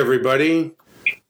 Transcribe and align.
Everybody. 0.00 0.72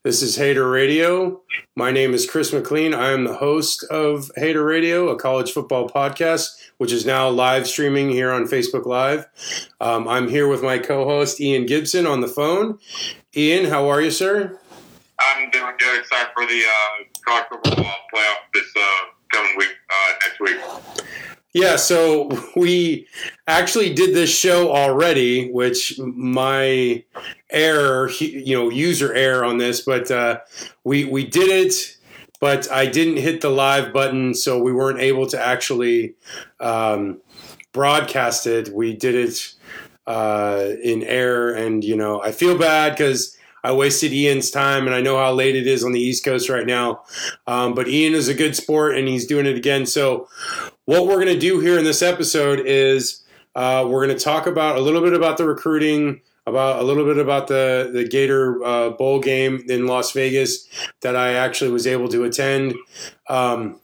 This 0.05 0.23
is 0.23 0.37
Hater 0.37 0.71
Radio. 0.71 1.43
My 1.75 1.91
name 1.91 2.15
is 2.15 2.31
Chris 2.31 2.53
McLean. 2.53 2.95
I 2.95 3.11
am 3.11 3.25
the 3.25 3.35
host 3.35 3.83
of 3.91 4.31
Hater 4.37 4.65
Radio, 4.65 5.09
a 5.09 5.19
college 5.19 5.51
football 5.51 5.89
podcast, 5.89 6.51
which 6.79 6.93
is 6.93 7.05
now 7.05 7.29
live 7.29 7.67
streaming 7.67 8.11
here 8.11 8.31
on 8.31 8.47
Facebook 8.47 8.87
Live. 8.87 9.27
Um, 9.81 10.07
I'm 10.07 10.29
here 10.29 10.47
with 10.47 10.63
my 10.63 10.79
co 10.79 11.05
host, 11.05 11.41
Ian 11.41 11.67
Gibson, 11.67 12.07
on 12.07 12.21
the 12.21 12.29
phone. 12.29 12.79
Ian, 13.37 13.69
how 13.69 13.89
are 13.89 14.01
you, 14.01 14.13
sir? 14.13 14.57
I'm 15.19 15.51
doing 15.51 15.75
good. 15.77 15.99
Excited 15.99 16.31
for 16.33 16.47
the 16.47 16.63
uh, 16.63 17.05
college 17.27 17.47
football 17.51 17.97
playoff 18.15 18.37
this 18.55 18.73
uh, 18.77 18.83
coming 19.33 19.57
week, 19.59 19.75
uh, 19.91 20.13
next 20.23 20.39
week. 20.39 20.61
Yeah, 21.53 21.77
so 21.77 22.31
we 22.57 23.07
actually 23.47 23.93
did 23.95 24.15
this 24.15 24.31
show 24.31 24.73
already, 24.73 25.51
which 25.51 25.99
my 25.99 27.05
error, 27.51 28.11
you 28.21 28.57
know, 28.57 28.71
user 28.71 29.13
error 29.13 29.45
on 29.45 29.59
this, 29.59 29.81
but 29.81 30.11
uh, 30.11 30.41
we 30.85 31.05
we 31.05 31.27
did 31.27 31.49
it, 31.49 31.97
but 32.41 32.71
I 32.71 32.87
didn't 32.87 33.17
hit 33.17 33.41
the 33.41 33.51
live 33.51 33.93
button, 33.93 34.35
so 34.35 34.63
we 34.63 34.73
weren't 34.73 35.01
able 35.01 35.27
to 35.29 35.41
actually 35.41 36.15
um, 36.61 37.21
broadcast 37.73 38.47
it. 38.47 38.69
We 38.69 38.95
did 38.95 39.15
it 39.15 39.55
uh, 40.07 40.71
in 40.83 41.03
error, 41.03 41.53
and 41.53 41.83
you 41.85 41.97
know, 41.97 42.23
I 42.23 42.33
feel 42.33 42.57
bad 42.57 42.93
because. 42.93 43.37
I 43.63 43.73
wasted 43.73 44.15
Ian's 44.15 44.51
time, 44.51 44.87
and 44.87 44.95
I 44.95 45.03
know 45.03 45.19
how 45.19 45.35
late 45.35 45.55
it 45.55 45.67
is 45.67 45.85
on 45.85 45.93
the 45.93 46.01
East 46.01 46.25
Coast 46.25 46.49
right 46.49 46.67
now. 46.67 47.03
Um, 47.47 47.75
but 47.75 47.89
Ian 47.89 48.15
is 48.15 48.27
a 48.27 48.33
good 48.33 48.57
sport, 48.57 48.97
and 48.97 49.07
he's 49.07 49.27
doing 49.27 49.45
it 49.45 49.55
again. 49.55 49.85
So 49.85 50.29
what 50.85 51.07
we're 51.07 51.17
going 51.17 51.27
to 51.27 51.39
do 51.39 51.61
here 51.61 51.79
in 51.79 51.85
this 51.85 52.03
episode 52.03 52.61
is 52.67 53.23
uh, 53.55 53.87
we're 53.89 54.05
going 54.05 54.17
to 54.17 54.25
talk 54.25 54.47
about 54.47 54.77
a 54.77 54.81
little 54.81 55.01
bit 55.01 55.13
about 55.13 55.37
the 55.37 55.45
recruiting, 55.45 56.21
about 56.47 56.81
a 56.81 56.83
little 56.83 57.05
bit 57.05 57.19
about 57.19 57.49
the 57.49 57.91
the 57.93 58.05
Gator 58.07 58.63
uh, 58.65 58.91
Bowl 58.91 59.21
game 59.21 59.65
in 59.69 59.87
Las 59.87 60.13
Vegas 60.13 60.69
that 61.01 61.17
I 61.17 61.35
actually 61.35 61.71
was 61.71 61.87
able 61.87 62.09
to 62.09 62.25
attend, 62.25 62.75
um, 63.29 63.81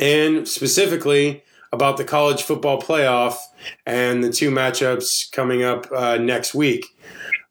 and 0.00 0.46
specifically 0.48 1.42
about 1.72 1.96
the 1.96 2.04
college 2.04 2.42
football 2.42 2.80
playoff 2.80 3.36
and 3.84 4.22
the 4.22 4.30
two 4.30 4.50
matchups 4.50 5.30
coming 5.32 5.62
up 5.62 5.86
uh, 5.92 6.16
next 6.16 6.54
week. 6.54 6.86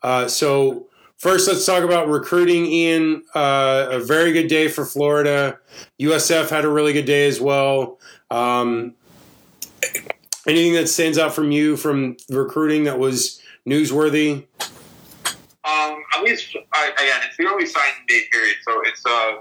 Uh, 0.01 0.27
so. 0.27 0.87
First, 1.23 1.47
let's 1.47 1.65
talk 1.65 1.85
about 1.85 2.09
recruiting. 2.09 2.65
Ian, 2.65 3.23
uh, 3.33 3.87
a 3.91 3.99
very 4.01 4.33
good 4.33 4.49
day 4.49 4.67
for 4.67 4.83
Florida. 4.83 5.57
USF 5.97 6.49
had 6.49 6.65
a 6.65 6.67
really 6.67 6.91
good 6.91 7.05
day 7.05 7.27
as 7.27 7.39
well. 7.39 7.97
Um, 8.29 8.95
anything 10.45 10.73
that 10.73 10.89
stands 10.89 11.17
out 11.17 11.33
from 11.33 11.49
you 11.49 11.77
from 11.77 12.17
recruiting 12.29 12.83
that 12.83 12.99
was 12.99 13.41
newsworthy? 13.65 14.43
Um, 15.63 16.03
at 16.13 16.23
least, 16.23 16.57
I, 16.73 16.87
again, 16.89 17.21
it's 17.25 17.37
the 17.37 17.45
early 17.45 17.67
signing 17.67 18.03
day 18.09 18.23
period, 18.29 18.57
so 18.67 18.81
it's 18.83 19.05
uh, 19.05 19.35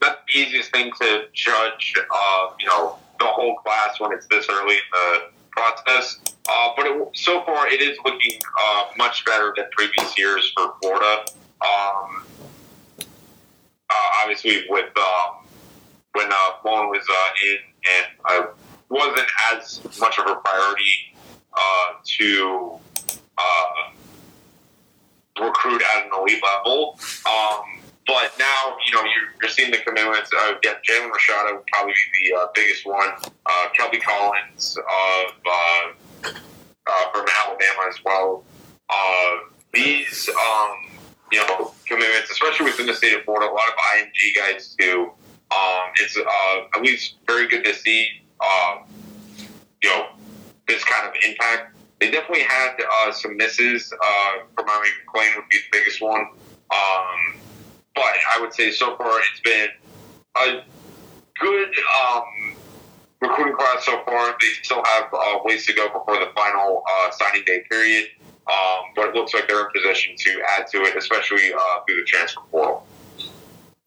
not 0.00 0.18
the 0.28 0.38
easiest 0.38 0.70
thing 0.70 0.92
to 1.00 1.24
judge, 1.32 1.92
uh, 1.98 2.50
you 2.60 2.68
know, 2.68 2.98
the 3.18 3.26
whole 3.26 3.56
class 3.56 3.98
when 3.98 4.12
it's 4.12 4.26
this 4.26 4.46
early 4.48 4.74
in 4.74 4.80
the 4.92 5.35
process. 5.56 6.20
Uh, 6.48 6.68
but 6.76 6.86
it, 6.86 7.08
so 7.14 7.42
far, 7.44 7.66
it 7.66 7.80
is 7.80 7.98
looking 8.04 8.38
uh, 8.60 8.84
much 8.96 9.24
better 9.24 9.52
than 9.56 9.66
previous 9.72 10.16
years 10.18 10.52
for 10.56 10.74
Florida. 10.80 11.24
Um, 11.60 12.24
uh, 13.00 14.22
obviously, 14.22 14.64
with 14.68 14.90
um, 14.96 15.46
when 16.12 16.30
uh, 16.30 16.36
Vaughn 16.62 16.88
was 16.88 17.04
uh, 17.10 17.46
in, 17.46 17.58
and 17.96 18.06
I 18.24 18.46
wasn't 18.88 19.28
as 19.52 19.80
much 19.98 20.18
of 20.18 20.26
a 20.26 20.36
priority 20.36 21.16
uh, 21.52 21.94
to 22.04 22.78
uh, 23.38 23.90
recruit 25.40 25.82
at 25.82 26.04
an 26.04 26.10
elite 26.20 26.42
level. 26.42 26.98
Um, 27.26 27.80
but 28.06 28.32
now, 28.38 28.76
you 28.86 28.94
know, 28.94 29.02
you're, 29.02 29.50
seeing 29.50 29.70
the 29.70 29.78
commitments. 29.78 30.30
Uh, 30.36 30.54
yeah, 30.64 30.74
Jaden 30.88 31.10
Rashada 31.10 31.56
would 31.56 31.66
probably 31.66 31.94
be 32.12 32.30
the 32.30 32.36
uh, 32.36 32.46
biggest 32.54 32.84
one. 32.84 33.08
Uh, 33.46 33.68
Kelby 33.78 34.02
Collins 34.02 34.76
of 34.76 35.32
uh, 35.46 36.30
uh, 36.86 37.10
from 37.12 37.26
Alabama 37.44 37.88
as 37.88 37.96
well. 38.04 38.44
Uh, 38.90 39.36
these, 39.72 40.28
um, 40.28 40.98
you 41.32 41.38
know, 41.38 41.72
commitments, 41.86 42.30
especially 42.30 42.66
within 42.66 42.86
the 42.86 42.94
state 42.94 43.14
of 43.14 43.24
Florida, 43.24 43.46
a 43.46 43.52
lot 43.52 43.68
of 43.68 43.74
IMG 43.96 44.36
guys 44.36 44.74
too. 44.78 45.12
Um, 45.50 45.90
it's 46.00 46.16
uh, 46.16 46.60
at 46.74 46.82
least 46.82 47.14
very 47.26 47.46
good 47.48 47.64
to 47.64 47.74
see, 47.74 48.08
um, 48.40 48.84
you 49.82 49.88
know, 49.88 50.08
this 50.66 50.82
kind 50.84 51.06
of 51.06 51.14
impact. 51.24 51.76
They 52.00 52.10
definitely 52.10 52.44
had 52.44 52.76
uh, 52.80 53.12
some 53.12 53.36
misses. 53.36 53.92
Uh, 53.92 54.32
Miami 54.56 54.88
McClain 55.06 55.36
would 55.36 55.48
be 55.48 55.58
the 55.58 55.78
biggest 55.78 56.02
one. 56.02 56.26
Um, 56.70 57.36
but 57.96 58.04
I 58.04 58.40
would 58.40 58.54
say 58.54 58.70
so 58.70 58.96
far 58.96 59.18
it's 59.18 59.40
been 59.42 59.68
a 60.36 60.62
good 61.40 61.74
um, 62.04 62.54
recruiting 63.20 63.56
class 63.56 63.84
so 63.84 64.02
far. 64.04 64.36
They 64.40 64.62
still 64.62 64.84
have 64.84 65.12
uh, 65.12 65.38
ways 65.44 65.66
to 65.66 65.72
go 65.72 65.88
before 65.88 66.18
the 66.20 66.30
final 66.34 66.84
uh, 66.88 67.10
signing 67.10 67.42
day 67.44 67.64
period. 67.68 68.08
Um, 68.46 68.92
but 68.94 69.08
it 69.08 69.14
looks 69.16 69.34
like 69.34 69.48
they're 69.48 69.66
in 69.66 69.72
position 69.74 70.14
to 70.16 70.42
add 70.56 70.68
to 70.68 70.82
it, 70.82 70.96
especially 70.96 71.52
uh, 71.52 71.80
through 71.84 71.96
the 71.96 72.04
transfer 72.04 72.40
portal. 72.50 72.86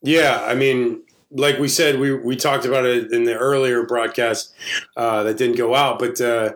Yeah, 0.02 0.44
I 0.46 0.56
mean, 0.56 1.02
like 1.31 1.59
we 1.59 1.67
said, 1.67 2.00
we, 2.00 2.13
we 2.13 2.35
talked 2.35 2.66
about 2.66 2.85
it 2.85 3.12
in 3.12 3.23
the 3.23 3.38
earlier 3.38 3.85
broadcast 3.85 4.53
uh, 4.97 5.23
that 5.23 5.38
didn't 5.38 5.57
go 5.57 5.75
out, 5.75 6.00
but 6.00 6.19
uh, 6.19 6.53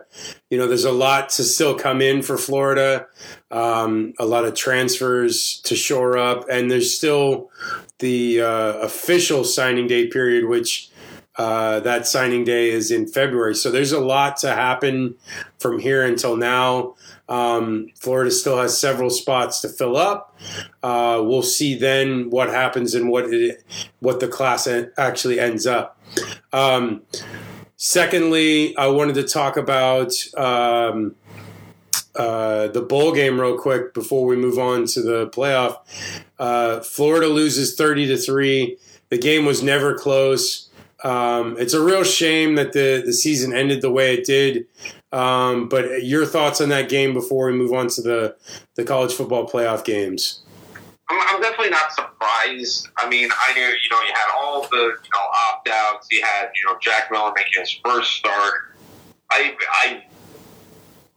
you 0.50 0.58
know, 0.58 0.66
there's 0.66 0.84
a 0.84 0.92
lot 0.92 1.28
to 1.30 1.44
still 1.44 1.74
come 1.74 2.00
in 2.00 2.22
for 2.22 2.36
Florida, 2.36 3.06
um, 3.50 4.14
a 4.18 4.26
lot 4.26 4.44
of 4.44 4.54
transfers 4.54 5.60
to 5.64 5.76
shore 5.76 6.18
up, 6.18 6.44
and 6.50 6.70
there's 6.70 6.96
still 6.96 7.50
the 8.00 8.40
uh, 8.40 8.72
official 8.78 9.44
signing 9.44 9.86
day 9.86 10.08
period, 10.08 10.48
which 10.48 10.90
uh, 11.36 11.80
that 11.80 12.06
signing 12.06 12.44
day 12.44 12.70
is 12.70 12.90
in 12.90 13.06
February. 13.06 13.54
So 13.54 13.70
there's 13.70 13.92
a 13.92 14.00
lot 14.00 14.36
to 14.38 14.50
happen 14.50 15.16
from 15.58 15.78
here 15.78 16.04
until 16.04 16.36
now. 16.36 16.94
Um, 17.28 17.88
Florida 17.98 18.30
still 18.30 18.58
has 18.58 18.78
several 18.78 19.10
spots 19.10 19.60
to 19.60 19.68
fill 19.68 19.96
up. 19.96 20.36
Uh, 20.82 21.22
we'll 21.24 21.42
see 21.42 21.74
then 21.74 22.28
what 22.30 22.50
happens 22.50 22.94
and 22.94 23.08
what 23.08 23.32
it, 23.32 23.64
what 24.00 24.20
the 24.20 24.28
class 24.28 24.68
actually 24.98 25.40
ends 25.40 25.66
up. 25.66 25.98
Um, 26.52 27.02
secondly, 27.76 28.76
I 28.76 28.88
wanted 28.88 29.14
to 29.14 29.24
talk 29.24 29.56
about 29.56 30.12
um, 30.36 31.14
uh, 32.14 32.68
the 32.68 32.82
bowl 32.82 33.12
game 33.12 33.40
real 33.40 33.58
quick 33.58 33.94
before 33.94 34.26
we 34.26 34.36
move 34.36 34.58
on 34.58 34.86
to 34.86 35.02
the 35.02 35.28
playoff. 35.28 35.78
Uh, 36.38 36.80
Florida 36.80 37.28
loses 37.28 37.74
thirty 37.74 38.06
to 38.06 38.16
three. 38.16 38.76
The 39.08 39.18
game 39.18 39.44
was 39.44 39.62
never 39.62 39.96
close. 39.96 40.68
Um, 41.02 41.56
it's 41.58 41.74
a 41.74 41.82
real 41.82 42.02
shame 42.02 42.54
that 42.54 42.72
the, 42.72 43.02
the 43.04 43.12
season 43.12 43.52
ended 43.52 43.82
the 43.82 43.90
way 43.90 44.14
it 44.14 44.24
did. 44.24 44.66
Um, 45.14 45.68
but 45.68 46.02
your 46.02 46.26
thoughts 46.26 46.60
on 46.60 46.70
that 46.70 46.88
game 46.88 47.14
before 47.14 47.46
we 47.46 47.52
move 47.52 47.72
on 47.72 47.86
to 47.86 48.02
the, 48.02 48.36
the 48.74 48.82
college 48.82 49.12
football 49.14 49.46
playoff 49.46 49.84
games? 49.84 50.42
I'm, 51.08 51.20
I'm 51.20 51.40
definitely 51.40 51.70
not 51.70 51.92
surprised. 51.92 52.88
I 52.98 53.08
mean, 53.08 53.28
I 53.30 53.54
knew, 53.54 53.62
you 53.62 53.90
know, 53.90 54.00
you 54.00 54.12
had 54.12 54.30
all 54.36 54.62
the, 54.62 54.76
you 54.76 55.10
know, 55.12 55.20
opt 55.48 55.68
outs. 55.68 56.08
You 56.10 56.20
had, 56.20 56.50
you 56.56 56.68
know, 56.68 56.76
Jack 56.80 57.12
Miller 57.12 57.32
making 57.36 57.52
his 57.60 57.78
first 57.84 58.10
start. 58.10 58.74
I, 59.30 59.56
I, 59.84 60.02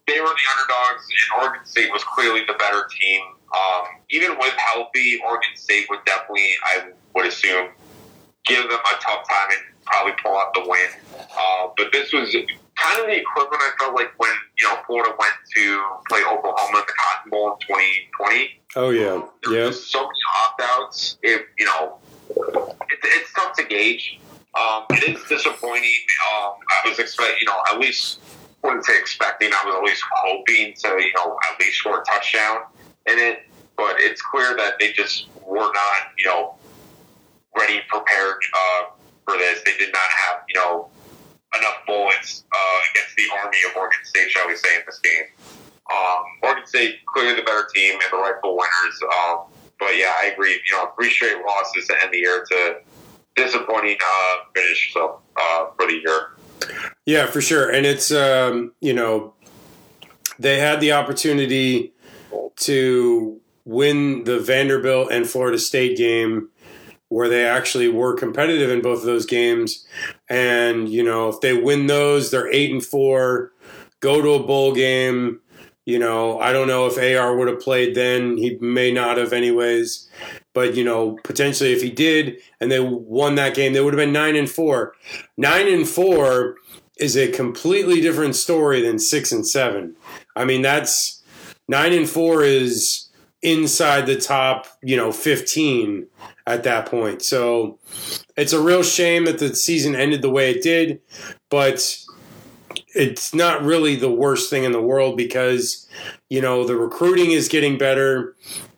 they 0.06 0.21
were 0.21 0.27
the 0.27 0.48
underdogs, 0.57 1.07
and 1.10 1.42
Oregon 1.42 1.66
State 1.66 1.92
was 1.92 2.04
clearly 2.04 2.42
the 2.45 2.54
better 2.54 2.88
team. 3.00 3.21
Um, 3.51 3.83
even 4.12 4.38
with 4.38 4.54
healthy, 4.54 5.19
Oregon 5.25 5.50
State 5.56 5.88
would 5.89 6.06
definitely, 6.06 6.50
I 6.66 6.92
would 7.16 7.25
assume, 7.25 7.69
give 8.45 8.62
them 8.62 8.80
a 8.80 9.01
tough 9.01 9.27
time 9.27 9.50
and 9.50 9.86
probably 9.86 10.13
pull 10.21 10.38
out 10.38 10.54
the 10.54 10.62
win. 10.66 10.89
Uh, 11.36 11.69
but 11.75 11.92
this 11.92 12.13
was 12.13 12.36
kind 12.77 13.01
of 13.01 13.07
the 13.07 13.18
equivalent 13.18 13.62
I 13.62 13.71
felt 13.79 13.95
like 13.95 14.13
when 14.18 14.31
you 14.57 14.68
know 14.68 14.77
Florida 14.85 15.13
went 15.18 15.33
to 15.56 15.83
play 16.09 16.21
Oklahoma 16.24 16.79
in 16.79 16.85
the 16.85 16.94
Cotton 16.94 17.31
Bowl 17.31 17.53
in 17.53 17.59
2020. 17.68 18.62
Oh 18.75 18.89
yeah, 18.91 19.21
yeah. 19.50 19.71
So 19.71 20.00
many 20.00 20.19
opt 20.45 20.62
outs. 20.63 21.18
If 21.24 21.41
you 21.57 21.65
know, 21.65 21.97
it, 22.29 23.00
it's 23.03 23.33
tough 23.33 23.56
to 23.57 23.63
gauge. 23.63 24.19
Um, 24.57 24.85
it 24.89 25.15
is 25.15 25.24
disappointing. 25.25 26.01
Um, 26.33 26.53
I 26.69 26.89
was 26.89 26.97
expecting, 26.97 27.38
you 27.41 27.47
know, 27.47 27.57
at 27.71 27.79
least 27.79 28.19
wouldn't 28.63 28.85
say 28.85 28.97
expecting. 28.97 29.51
I 29.53 29.65
was 29.65 29.75
at 29.75 29.83
least 29.83 30.03
hoping 30.12 30.73
to, 30.73 30.88
you 31.03 31.13
know, 31.15 31.38
at 31.51 31.59
least 31.59 31.77
score 31.77 32.01
a 32.01 32.06
touchdown 32.06 32.62
in 33.06 33.19
it. 33.19 33.44
But 33.75 33.97
it's 34.00 34.21
clear 34.21 34.56
that 34.57 34.80
they 34.80 34.91
just 34.94 35.27
were 35.45 35.71
not, 35.71 36.12
you 36.18 36.25
know, 36.25 36.56
ready, 37.56 37.81
prepared 37.88 38.38
uh, 38.56 38.83
for 39.25 39.38
this. 39.38 39.62
They 39.63 39.77
did 39.77 39.94
not 39.94 40.01
have, 40.01 40.41
you 40.50 40.59
know, 40.59 40.89
enough 41.55 41.77
bullets 41.85 42.44
uh, 42.51 42.79
against 42.91 43.15
the 43.15 43.23
army 43.44 43.57
of 43.69 43.75
Oregon 43.77 43.99
State, 44.03 44.29
shall 44.31 44.47
we 44.47 44.55
say, 44.55 44.75
in 44.75 44.81
this 44.85 44.99
game. 44.99 45.25
Um, 45.91 46.23
Oregon 46.44 46.65
State 46.67 47.05
clearly 47.05 47.35
the 47.35 47.44
better 47.44 47.67
team 47.73 47.94
and 47.94 48.11
the 48.11 48.17
rightful 48.17 48.57
winners. 48.57 48.99
Um, 49.03 49.39
but 49.79 49.95
yeah, 49.95 50.13
I 50.21 50.27
agree. 50.27 50.59
You 50.67 50.75
know, 50.75 50.91
three 50.95 51.09
straight 51.09 51.38
losses 51.45 51.88
to 51.88 51.95
end 52.03 52.13
the 52.13 52.17
year 52.17 52.45
to 52.51 52.77
disappointing 53.35 53.97
uh, 54.03 54.35
finish 54.53 54.94
so, 54.94 55.19
uh, 55.38 55.67
for 55.77 55.88
the 55.88 56.01
year. 56.05 56.31
Yeah, 57.05 57.27
for 57.27 57.39
sure. 57.39 57.69
And 57.69 57.85
it's 57.85 58.11
um, 58.11 58.73
you 58.81 58.94
know 58.94 59.33
they 60.39 60.59
had 60.59 60.81
the 60.81 60.91
opportunity 60.91 61.94
to 62.57 63.39
win 63.65 64.23
the 64.23 64.39
Vanderbilt 64.39 65.11
and 65.11 65.27
Florida 65.27 65.59
State 65.59 65.97
game 65.97 66.49
where 67.09 67.30
they 67.30 67.45
actually 67.45 67.88
were 67.88 68.13
competitive 68.13 68.69
in 68.69 68.81
both 68.81 69.00
of 69.00 69.06
those 69.06 69.25
games. 69.25 69.86
And, 70.30 70.89
you 70.89 71.04
know, 71.04 71.30
if 71.30 71.39
they 71.42 71.54
win 71.54 71.88
those, 71.88 72.31
they're 72.31 72.51
eight 72.51 72.71
and 72.71 72.83
four, 72.83 73.54
go 74.00 74.21
to 74.21 74.31
a 74.31 74.44
bowl 74.44 74.74
game. 74.74 75.39
You 75.86 76.00
know, 76.00 76.38
I 76.39 76.51
don't 76.51 76.68
know 76.68 76.86
if 76.86 76.98
AR 76.98 77.38
would 77.38 77.48
have 77.48 77.62
played 77.62 77.95
then. 77.95 78.36
He 78.36 78.57
may 78.59 78.92
not 78.92 79.18
have, 79.18 79.31
anyways. 79.31 80.09
But, 80.54 80.75
you 80.75 80.83
know, 80.83 81.18
potentially 81.24 81.71
if 81.71 81.81
he 81.81 81.89
did 81.89 82.42
and 82.59 82.69
they 82.69 82.81
won 82.81 83.36
that 83.36 83.56
game, 83.56 83.71
they 83.71 83.80
would 83.80 83.94
have 83.94 84.00
been 84.00 84.12
nine 84.12 84.36
and 84.36 84.50
four. 84.50 84.94
Nine 85.38 85.68
and 85.68 85.88
four 85.88 86.56
is 86.98 87.15
a 87.15 87.31
completely 87.31 88.01
different 88.01 88.36
story 88.36 88.81
than 88.81 89.00
six 89.00 89.31
and 89.31 89.48
seven. 89.48 89.95
I 90.36 90.44
mean, 90.44 90.62
that's 90.62 91.24
nine 91.69 91.94
and 91.94 92.09
four 92.09 92.44
is 92.44 93.07
inside 93.42 94.07
the 94.07 94.19
top, 94.19 94.68
you 94.81 94.98
know, 94.98 95.12
15 95.12 96.07
at 96.47 96.63
that 96.63 96.85
point. 96.85 97.21
So 97.21 97.77
it's 98.38 98.53
a 98.53 98.61
real 98.61 98.81
shame 98.81 99.25
that 99.25 99.38
the 99.38 99.53
season 99.53 99.95
ended 99.95 100.21
the 100.21 100.29
way 100.29 100.49
it 100.49 100.63
did, 100.63 101.01
but 101.49 101.97
it's 102.95 103.33
not 103.33 103.61
really 103.63 103.95
the 103.95 104.11
worst 104.11 104.49
thing 104.49 104.63
in 104.63 104.71
the 104.71 104.81
world 104.81 105.17
because, 105.17 105.88
you 106.29 106.41
know, 106.41 106.65
the 106.65 106.77
recruiting 106.77 107.31
is 107.31 107.49
getting 107.49 107.77
better. 107.77 108.35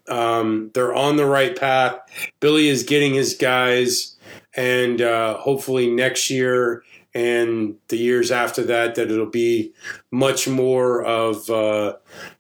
Um, 0.10 0.72
they're 0.74 0.96
on 0.96 1.18
the 1.18 1.28
right 1.28 1.56
path. 1.56 2.00
Billy 2.40 2.68
is 2.68 2.82
getting 2.82 3.14
his 3.14 3.36
guys, 3.36 4.18
and 4.56 5.02
uh, 5.02 5.38
hopefully 5.38 5.92
next 5.92 6.32
year 6.32 6.84
and 7.14 7.76
the 7.90 7.98
years 7.98 8.32
after 8.32 8.64
that, 8.64 8.96
that 8.96 9.12
it'll 9.12 9.28
be 9.28 9.74
much 10.12 10.48
more 10.48 11.04
of 11.04 11.48
uh, 11.50 11.94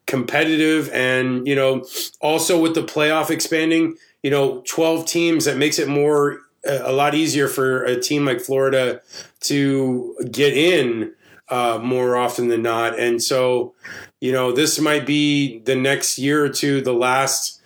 competitive. 0.07 0.89
And 0.91 1.47
you 1.47 1.55
know, 1.55 1.85
also 2.19 2.59
with 2.59 2.73
the 2.73 2.83
playoff 2.83 3.29
expanding, 3.29 3.95
you 4.23 4.29
know, 4.29 4.61
twelve 4.61 5.05
teams 5.05 5.45
that 5.45 5.57
makes 5.57 5.79
it 5.79 5.87
more 5.87 6.39
a 6.65 6.91
lot 6.91 7.15
easier 7.15 7.47
for 7.47 7.83
a 7.85 7.99
team 7.99 8.25
like 8.25 8.41
Florida 8.41 9.01
to 9.41 10.15
get 10.31 10.55
in 10.57 11.13
uh, 11.49 11.79
more 11.81 12.15
often 12.15 12.47
than 12.47 12.61
not. 12.61 12.99
And 12.99 13.21
so, 13.21 13.73
you 14.19 14.31
know, 14.31 14.51
this 14.51 14.79
might 14.79 15.05
be 15.05 15.59
the 15.59 15.75
next 15.75 16.17
year 16.17 16.43
or 16.43 16.49
two, 16.49 16.81
the 16.81 16.93
last 16.93 17.61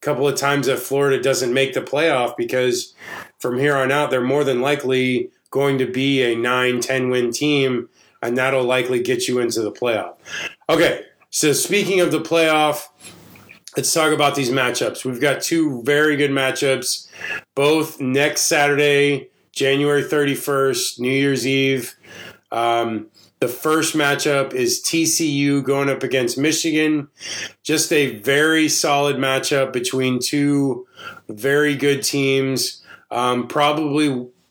couple 0.00 0.26
of 0.26 0.36
times 0.36 0.66
that 0.66 0.78
Florida 0.78 1.20
doesn't 1.22 1.52
make 1.52 1.74
the 1.74 1.80
playoff 1.80 2.36
because 2.36 2.94
from 3.38 3.58
here 3.58 3.76
on 3.76 3.92
out, 3.92 4.10
they're 4.10 4.20
more 4.20 4.44
than 4.44 4.60
likely 4.60 5.30
going 5.50 5.78
to 5.78 5.86
be 5.86 6.22
a 6.22 6.36
9 6.36 6.80
10 6.80 7.10
win 7.10 7.32
team, 7.32 7.88
and 8.22 8.36
that'll 8.36 8.64
likely 8.64 9.02
get 9.02 9.28
you 9.28 9.38
into 9.38 9.60
the 9.60 9.72
playoff. 9.72 10.14
Okay, 10.68 11.04
so 11.30 11.52
speaking 11.52 12.00
of 12.00 12.12
the 12.12 12.20
playoff, 12.20 12.88
let's 13.78 13.94
talk 13.94 14.12
about 14.12 14.34
these 14.34 14.50
matchups. 14.50 15.04
We've 15.04 15.20
got 15.20 15.40
two 15.40 15.84
very 15.84 16.16
good 16.16 16.32
matchups, 16.32 17.06
both 17.54 18.00
next 18.00 18.40
Saturday, 18.42 19.28
January 19.52 20.02
31st, 20.02 20.98
New 20.98 21.12
Year's 21.12 21.46
Eve. 21.46 21.94
Um, 22.50 23.06
the 23.38 23.46
first 23.46 23.94
matchup 23.94 24.52
is 24.52 24.82
TCU 24.82 25.62
going 25.62 25.88
up 25.88 26.02
against 26.02 26.36
Michigan. 26.36 27.06
Just 27.62 27.92
a 27.92 28.16
very 28.16 28.68
solid 28.68 29.14
matchup 29.14 29.72
between 29.72 30.18
two 30.18 30.84
very 31.28 31.76
good 31.76 32.02
teams. 32.02 32.82
Um, 33.12 33.46
probably 33.46 34.06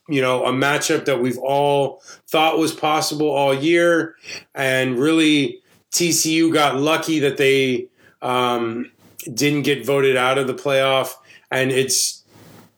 you 0.09 0.21
know, 0.21 0.45
a 0.45 0.53
matchup 0.53 1.03
that 1.03 1.19
we've 1.19 1.37
all 1.39 2.01
thought 2.29 2.57
was 2.57 2.71
possible 2.71 3.29
all 3.29 3.53
year. 3.53 4.15
And 4.55 4.97
really, 4.97 5.59
TCU 5.91 6.53
got 6.53 6.77
lucky 6.77 7.19
that 7.19 7.35
they 7.35 7.89
um, 8.21 8.89
didn't 9.33 9.63
get 9.63 9.85
voted 9.85 10.15
out 10.15 10.37
of 10.37 10.47
the 10.47 10.53
playoff. 10.53 11.13
And 11.51 11.71
it's 11.71 12.23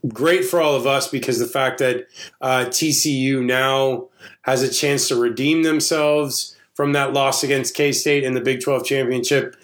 great 0.07 0.45
for 0.45 0.61
all 0.61 0.75
of 0.75 0.87
us 0.87 1.07
because 1.07 1.39
the 1.39 1.47
fact 1.47 1.79
that 1.79 2.07
uh, 2.41 2.65
TCU 2.65 3.43
now 3.43 4.09
has 4.43 4.61
a 4.61 4.71
chance 4.71 5.07
to 5.09 5.15
redeem 5.15 5.63
themselves 5.63 6.55
from 6.73 6.93
that 6.93 7.13
loss 7.13 7.43
against 7.43 7.75
K 7.75 7.91
State 7.91 8.23
in 8.23 8.33
the 8.33 8.41
Big 8.41 8.61
12 8.61 8.85
championship. 8.85 9.55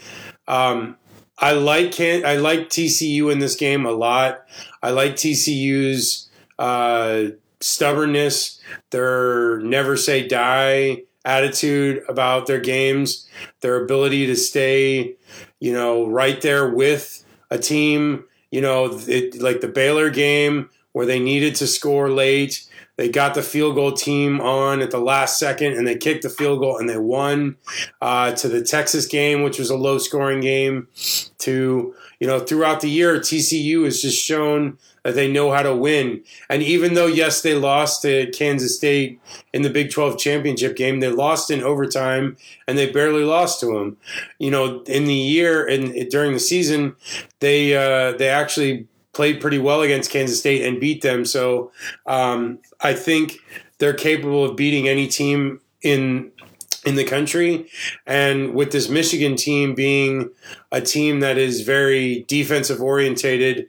Um, 0.48 0.98
I 1.38 1.54
like 1.54 2.00
I 2.00 2.36
like 2.38 2.70
TCU 2.70 3.32
in 3.32 3.40
this 3.40 3.56
game 3.56 3.86
a 3.86 3.92
lot. 3.92 4.46
I 4.82 4.92
like 4.92 5.14
TCU's 5.14 6.30
uh, 6.60 7.28
stubbornness, 7.60 8.62
their 8.92 9.60
never 9.60 9.98
say 9.98 10.28
die 10.28 11.04
attitude 11.26 12.04
about 12.08 12.48
their 12.48 12.60
games, 12.60 13.28
their 13.62 13.84
ability 13.84 14.28
to 14.28 14.36
stay, 14.36 15.16
you 15.60 15.74
know, 15.74 16.08
right 16.08 16.42
there 16.42 16.70
with 16.70 17.26
a 17.50 17.58
team. 17.58 18.26
You 18.52 18.62
know, 18.62 18.98
it, 19.08 19.42
like 19.42 19.60
the 19.60 19.68
Baylor 19.68 20.10
game 20.10 20.70
where 20.94 21.06
they 21.06 21.20
needed 21.20 21.56
to 21.56 21.68
score 21.68 22.10
late. 22.10 22.66
They 22.98 23.10
got 23.10 23.34
the 23.34 23.42
field 23.42 23.76
goal 23.76 23.92
team 23.92 24.40
on 24.40 24.82
at 24.82 24.92
the 24.92 25.00
last 25.00 25.38
second 25.38 25.74
and 25.74 25.86
they 25.86 25.98
kicked 25.98 26.24
the 26.24 26.30
field 26.30 26.60
goal 26.60 26.78
and 26.78 26.88
they 26.88 26.98
won. 26.98 27.58
Uh, 28.02 28.32
to 28.32 28.48
the 28.48 28.64
Texas 28.64 29.06
game, 29.06 29.44
which 29.44 29.60
was 29.60 29.70
a 29.70 29.76
low 29.76 29.98
scoring 29.98 30.40
game, 30.40 30.88
to, 31.40 31.94
you 32.26 32.32
know, 32.32 32.40
throughout 32.40 32.82
the 32.82 32.90
year, 32.90 33.20
TCU 33.20 33.84
has 33.86 34.02
just 34.02 34.20
shown 34.20 34.80
that 35.04 35.14
they 35.14 35.32
know 35.32 35.52
how 35.52 35.62
to 35.62 35.76
win. 35.76 36.24
And 36.50 36.64
even 36.64 36.96
though, 36.96 37.06
yes, 37.06 37.44
they 37.44 37.54
lost 37.54 38.02
to 38.02 38.32
Kansas 38.32 38.76
State 38.76 39.22
in 39.54 39.62
the 39.62 39.70
Big 39.70 39.92
12 39.92 40.18
championship 40.18 40.76
game, 40.76 41.02
they 41.02 41.10
lost 41.10 41.52
in 41.52 41.62
overtime 41.62 42.36
and 42.68 42.80
they 42.80 42.92
barely 42.92 43.24
lost 43.24 43.60
to 43.60 43.68
them. 43.68 43.98
You 44.40 44.50
know, 44.50 44.82
in 44.86 45.06
the 45.06 45.14
year 45.14 45.68
and 45.68 46.10
during 46.10 46.34
the 46.34 46.40
season, 46.40 46.96
they 47.42 47.76
uh, 47.76 48.18
they 48.18 48.30
actually 48.30 48.88
played 49.14 49.40
pretty 49.40 49.60
well 49.60 49.84
against 49.84 50.10
Kansas 50.10 50.40
State 50.40 50.66
and 50.66 50.80
beat 50.80 51.04
them. 51.04 51.26
So 51.26 51.72
um, 52.08 52.58
I 52.82 52.94
think 52.94 53.38
they're 53.78 53.94
capable 53.94 54.44
of 54.44 54.56
beating 54.56 54.88
any 54.88 55.08
team 55.08 55.62
in 55.84 56.32
in 56.86 56.96
the 56.96 57.04
country. 57.04 57.68
And 58.06 58.54
with 58.54 58.72
this 58.72 58.90
Michigan 58.90 59.36
team 59.36 59.74
being 59.74 60.30
a 60.72 60.80
team 60.82 61.20
that 61.22 61.38
is 61.38 61.62
very 61.62 62.24
defensive 62.28 62.80
orientated, 62.80 63.68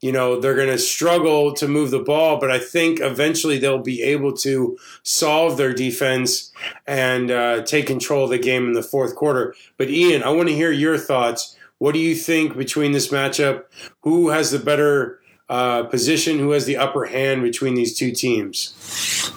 you 0.00 0.12
know, 0.12 0.38
they're 0.38 0.54
going 0.54 0.68
to 0.68 0.78
struggle 0.78 1.54
to 1.54 1.66
move 1.66 1.90
the 1.90 1.98
ball, 1.98 2.38
but 2.38 2.50
I 2.50 2.58
think 2.58 3.00
eventually 3.00 3.58
they'll 3.58 3.78
be 3.78 4.02
able 4.02 4.34
to 4.38 4.78
solve 5.02 5.56
their 5.56 5.72
defense 5.72 6.52
and 6.86 7.30
uh, 7.30 7.62
take 7.62 7.86
control 7.86 8.24
of 8.24 8.30
the 8.30 8.38
game 8.38 8.66
in 8.66 8.74
the 8.74 8.82
fourth 8.82 9.16
quarter. 9.16 9.54
But 9.78 9.88
Ian, 9.88 10.22
I 10.22 10.28
want 10.30 10.48
to 10.48 10.54
hear 10.54 10.70
your 10.70 10.98
thoughts. 10.98 11.56
What 11.78 11.92
do 11.92 12.00
you 12.00 12.14
think 12.14 12.56
between 12.56 12.92
this 12.92 13.08
matchup? 13.08 13.64
Who 14.02 14.28
has 14.28 14.50
the 14.50 14.58
better 14.58 15.20
uh, 15.48 15.84
position? 15.84 16.38
Who 16.38 16.50
has 16.50 16.66
the 16.66 16.76
upper 16.76 17.06
hand 17.06 17.42
between 17.42 17.74
these 17.74 17.96
two 17.96 18.12
teams? 18.12 19.32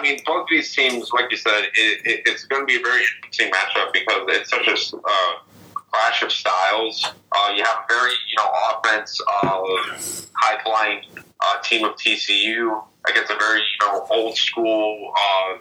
I 0.00 0.02
mean, 0.02 0.20
both 0.24 0.46
these 0.48 0.74
teams, 0.74 1.10
like 1.12 1.30
you 1.30 1.36
said, 1.36 1.64
it, 1.74 2.00
it, 2.06 2.22
it's 2.24 2.46
going 2.46 2.62
to 2.62 2.66
be 2.66 2.76
a 2.76 2.82
very 2.82 3.02
interesting 3.16 3.50
matchup 3.50 3.92
because 3.92 4.22
it's 4.28 4.48
such 4.48 4.66
a 4.66 4.96
uh, 4.96 5.32
clash 5.74 6.22
of 6.22 6.32
styles. 6.32 7.04
Uh, 7.30 7.52
you 7.54 7.62
have 7.62 7.84
a 7.84 7.92
very, 7.92 8.12
you 8.12 8.36
know, 8.38 8.50
offense, 8.72 9.20
uh, 9.28 9.60
high 10.32 10.58
flying 10.64 11.02
uh, 11.40 11.60
team 11.62 11.84
of 11.84 11.96
TCU 11.96 12.82
against 13.10 13.30
a 13.30 13.36
very, 13.36 13.58
you 13.58 13.86
know, 13.86 14.06
old 14.08 14.38
school, 14.38 15.12
uh, 15.14 15.58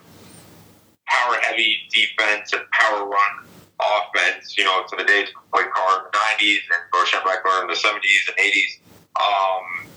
power 1.05 1.35
heavy 1.41 1.79
defense 1.91 2.53
and 2.53 2.61
power 2.71 3.09
run 3.09 3.45
offense. 3.81 4.57
You 4.57 4.63
know, 4.63 4.83
to 4.87 4.95
the 4.95 5.03
days 5.03 5.27
of 5.35 5.51
Blake 5.51 5.69
Carr 5.73 5.99
in 5.99 6.05
the 6.05 6.17
'90s 6.17 6.59
and 6.71 6.91
Bo 6.93 7.03
Schembechler 7.03 7.61
in 7.63 7.67
the 7.67 7.73
'70s 7.73 8.29
and 8.29 8.37
'80s. 8.37 8.79
Um, 9.19 9.89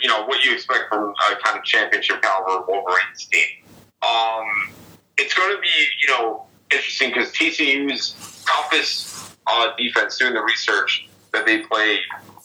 you 0.00 0.08
know 0.08 0.26
what 0.26 0.44
you 0.44 0.52
expect 0.52 0.88
from 0.90 1.10
a 1.10 1.36
kind 1.42 1.58
of 1.58 1.64
championship 1.64 2.20
caliber 2.20 2.66
Wolverines 2.68 3.26
team. 3.32 3.61
Um, 4.02 4.72
it's 5.18 5.34
going 5.34 5.54
to 5.54 5.60
be 5.60 5.86
you 6.00 6.08
know 6.08 6.46
interesting 6.70 7.10
because 7.10 7.32
TCU's 7.32 8.44
toughest 8.46 9.36
uh, 9.46 9.70
defense 9.76 10.18
doing 10.18 10.34
the 10.34 10.42
research 10.42 11.06
that 11.32 11.46
they 11.46 11.58
played 11.60 12.00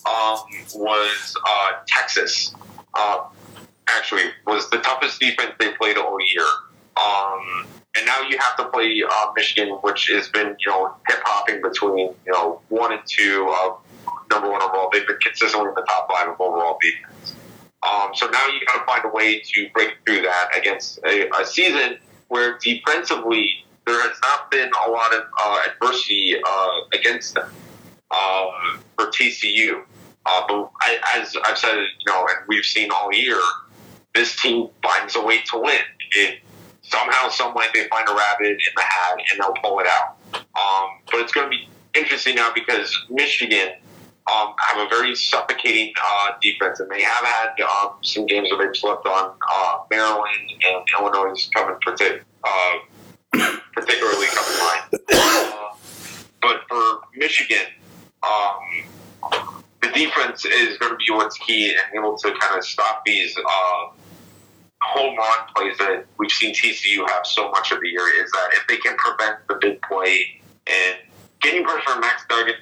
um, 0.06 0.40
was 0.76 1.36
uh, 1.48 1.72
Texas. 1.88 2.54
Uh, 2.94 3.26
actually, 3.90 4.24
was 4.46 4.70
the 4.70 4.78
toughest 4.78 5.20
defense 5.20 5.54
they 5.60 5.72
played 5.74 5.98
all 5.98 6.18
year. 6.34 6.46
Um, 6.98 7.68
and 7.96 8.06
now 8.06 8.22
you 8.22 8.38
have 8.38 8.58
to 8.58 8.66
play 8.70 9.04
uh, 9.10 9.28
Michigan, 9.36 9.70
which 9.82 10.08
has 10.10 10.30
been 10.30 10.56
you 10.60 10.72
know 10.72 10.96
hip 11.08 11.20
hopping 11.26 11.62
between 11.62 11.98
you 12.26 12.32
know 12.32 12.62
one 12.70 12.94
and 12.94 13.02
two 13.06 13.54
of 13.64 13.80
number 14.30 14.50
one 14.50 14.62
overall. 14.62 14.90
They've 14.92 15.08
been 15.08 15.18
consistently 15.18 15.70
in 15.70 15.76
the 15.76 15.82
top 15.82 16.10
five 16.12 16.30
of 16.30 16.40
overall 16.40 16.78
defense. 16.82 17.34
Um, 17.84 18.12
so 18.14 18.28
now 18.28 18.46
you 18.48 18.66
got 18.66 18.80
to 18.80 18.86
find 18.86 19.06
a 19.06 19.10
way 19.10 19.40
to 19.40 19.70
break 19.74 19.98
through 20.06 20.22
that 20.22 20.50
against 20.58 21.00
a, 21.06 21.30
a, 21.40 21.46
season 21.46 21.98
where 22.28 22.58
defensively 22.58 23.64
there 23.86 24.02
has 24.02 24.18
not 24.24 24.50
been 24.50 24.70
a 24.88 24.90
lot 24.90 25.14
of 25.14 25.24
uh, 25.40 25.62
adversity 25.72 26.36
uh, 26.46 26.70
against 26.94 27.36
them 27.36 27.50
um, 28.12 28.80
for 28.98 29.08
TCU. 29.08 29.84
Uh, 30.26 30.44
but 30.48 30.72
I, 30.82 30.98
as 31.16 31.36
I've 31.46 31.58
said, 31.58 31.78
you 31.78 32.12
know, 32.12 32.22
and 32.22 32.48
we've 32.48 32.66
seen 32.66 32.90
all 32.92 33.14
year, 33.14 33.40
this 34.14 34.36
team 34.42 34.70
finds 34.84 35.16
a 35.16 35.22
way 35.22 35.42
to 35.52 35.60
win. 35.60 35.80
It, 36.12 36.40
somehow, 36.82 37.30
some 37.30 37.54
way, 37.54 37.66
they 37.74 37.88
find 37.88 38.08
a 38.10 38.14
rabbit 38.14 38.48
in 38.48 38.74
the 38.76 38.82
hat 38.82 39.16
and 39.32 39.40
they'll 39.40 39.54
pull 39.62 39.80
it 39.80 39.88
out. 39.88 40.18
Um, 40.34 41.00
but 41.10 41.22
it's 41.22 41.32
going 41.32 41.46
to 41.46 41.50
be 41.50 41.70
interesting 41.94 42.36
now 42.36 42.52
because 42.54 42.98
Michigan 43.10 43.74
um, 44.32 44.54
have 44.58 44.86
a 44.86 44.90
very 44.90 45.16
suffocating 45.16 45.94
uh, 46.04 46.32
defense, 46.42 46.80
and 46.80 46.90
they 46.90 47.02
have 47.02 47.26
had 47.26 47.62
um, 47.62 47.94
some 48.02 48.26
games 48.26 48.50
where 48.52 48.66
they've 48.66 48.76
slept 48.76 49.06
on 49.06 49.34
uh, 49.50 49.80
Maryland 49.90 50.52
and 50.52 50.84
Illinois 51.00 51.32
is 51.32 51.50
coming 51.54 51.76
partic- 51.86 52.24
uh, 52.44 53.58
particularly 53.74 54.28
come 54.28 54.46
to 54.46 54.64
mind. 54.64 55.04
Uh, 55.14 55.76
but 56.42 56.62
for 56.68 57.02
Michigan, 57.16 57.68
um, 58.24 59.42
the 59.82 59.90
defense 59.90 60.46
is 60.46 60.78
going 60.78 60.92
to 60.92 60.98
be 60.98 61.12
what's 61.12 61.38
key 61.38 61.70
and 61.70 61.80
able 61.96 62.18
to 62.18 62.34
kind 62.40 62.58
of 62.58 62.66
stop 62.66 63.04
these 63.06 63.36
uh, 63.38 63.90
home 64.82 65.18
run 65.18 65.48
plays 65.56 65.78
that 65.78 66.06
we've 66.18 66.32
seen 66.32 66.54
TCU 66.54 67.08
have 67.10 67.26
so 67.26 67.50
much 67.52 67.72
of 67.72 67.80
the 67.80 67.88
year. 67.88 68.24
Is 68.24 68.32
that 68.32 68.50
if 68.54 68.68
they 68.68 68.78
can 68.78 68.96
prevent 68.98 69.40
the 69.48 69.56
big 69.56 69.82
play 69.84 70.42
and 70.68 70.98
getting 71.42 71.64
pressure 71.64 71.92
on 71.92 72.02
Max 72.02 72.26
Duggan, 72.28 72.56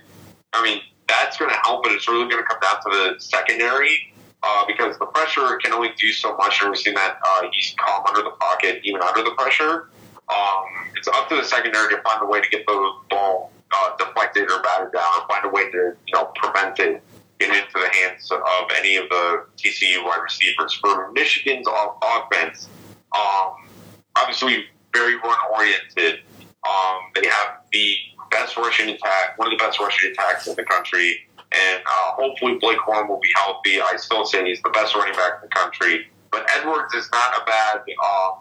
I 0.54 0.64
mean 0.64 0.82
that's 1.08 1.38
going 1.38 1.52
to 1.52 1.58
help, 1.64 1.84
but 1.84 1.92
it's 1.92 2.08
really 2.08 2.30
going 2.30 2.44
to 2.44 2.48
come 2.48 2.60
down 2.62 2.76
to 2.82 2.90
the 2.90 3.20
secondary. 3.20 4.12
Uh, 4.48 4.64
because 4.68 4.96
the 5.00 5.06
pressure 5.08 5.58
can 5.58 5.74
only 5.74 5.90
do 5.98 6.12
so 6.12 6.36
much, 6.38 6.62
and 6.62 6.70
we've 6.70 6.78
seen 6.78 6.94
that 6.94 7.18
uh, 7.28 7.48
he's 7.52 7.74
calm 7.80 8.06
under 8.06 8.22
the 8.22 8.30
pocket, 8.30 8.80
even 8.84 9.02
under 9.02 9.24
the 9.24 9.32
pressure. 9.32 9.90
Um, 10.30 10.66
it's 10.96 11.08
up 11.08 11.28
to 11.30 11.36
the 11.36 11.44
secondary 11.44 11.90
to 11.96 12.02
find 12.04 12.22
a 12.22 12.28
way 12.28 12.42
to 12.42 12.50
get 12.50 12.64
the 12.68 12.92
ball 13.10 13.52
uh, 13.72 13.98
deflected 13.98 14.44
or 14.52 14.62
batted 14.62 14.92
down, 14.94 15.06
or 15.18 15.28
find 15.28 15.46
a 15.46 15.50
way 15.50 15.72
to 15.72 15.96
you 16.06 16.14
know 16.14 16.26
prevent 16.36 16.78
it 16.80 17.02
getting 17.40 17.56
into 17.56 17.74
the 17.74 17.90
hands 17.90 18.32
of 18.32 18.42
any 18.78 18.98
of 18.98 19.10
the 19.10 19.46
TCU 19.58 20.04
wide 20.04 20.22
receivers. 20.24 20.74
For 20.74 21.12
Michigan's 21.12 21.68
offense, 21.68 22.70
um, 23.18 23.68
obviously 24.16 24.66
very 24.94 25.16
run 25.18 25.38
oriented. 25.54 26.20
Um, 26.68 27.00
they 27.14 27.28
have 27.28 27.62
the 27.72 27.96
best 28.36 28.58
rushing 28.58 28.90
attack, 28.90 29.38
one 29.38 29.48
of 29.52 29.58
the 29.58 29.64
best 29.64 29.80
rushing 29.80 30.12
attacks 30.12 30.48
in 30.48 30.56
the 30.56 30.64
country. 30.64 31.28
And 31.52 31.82
uh, 31.86 32.12
hopefully 32.20 32.58
Blake 32.60 32.80
Corum 32.80 33.08
will 33.08 33.20
be 33.20 33.32
healthy. 33.36 33.80
I 33.80 33.96
still 33.96 34.26
say 34.26 34.44
he's 34.46 34.62
the 34.62 34.72
best 34.72 34.96
running 34.96 35.16
back 35.16 35.34
in 35.42 35.48
the 35.48 35.56
country. 35.56 36.08
But 36.32 36.46
Edwards 36.56 36.94
is 36.94 37.08
not 37.14 37.30
a 37.42 37.46
bad 37.46 37.82
uh, 38.04 38.32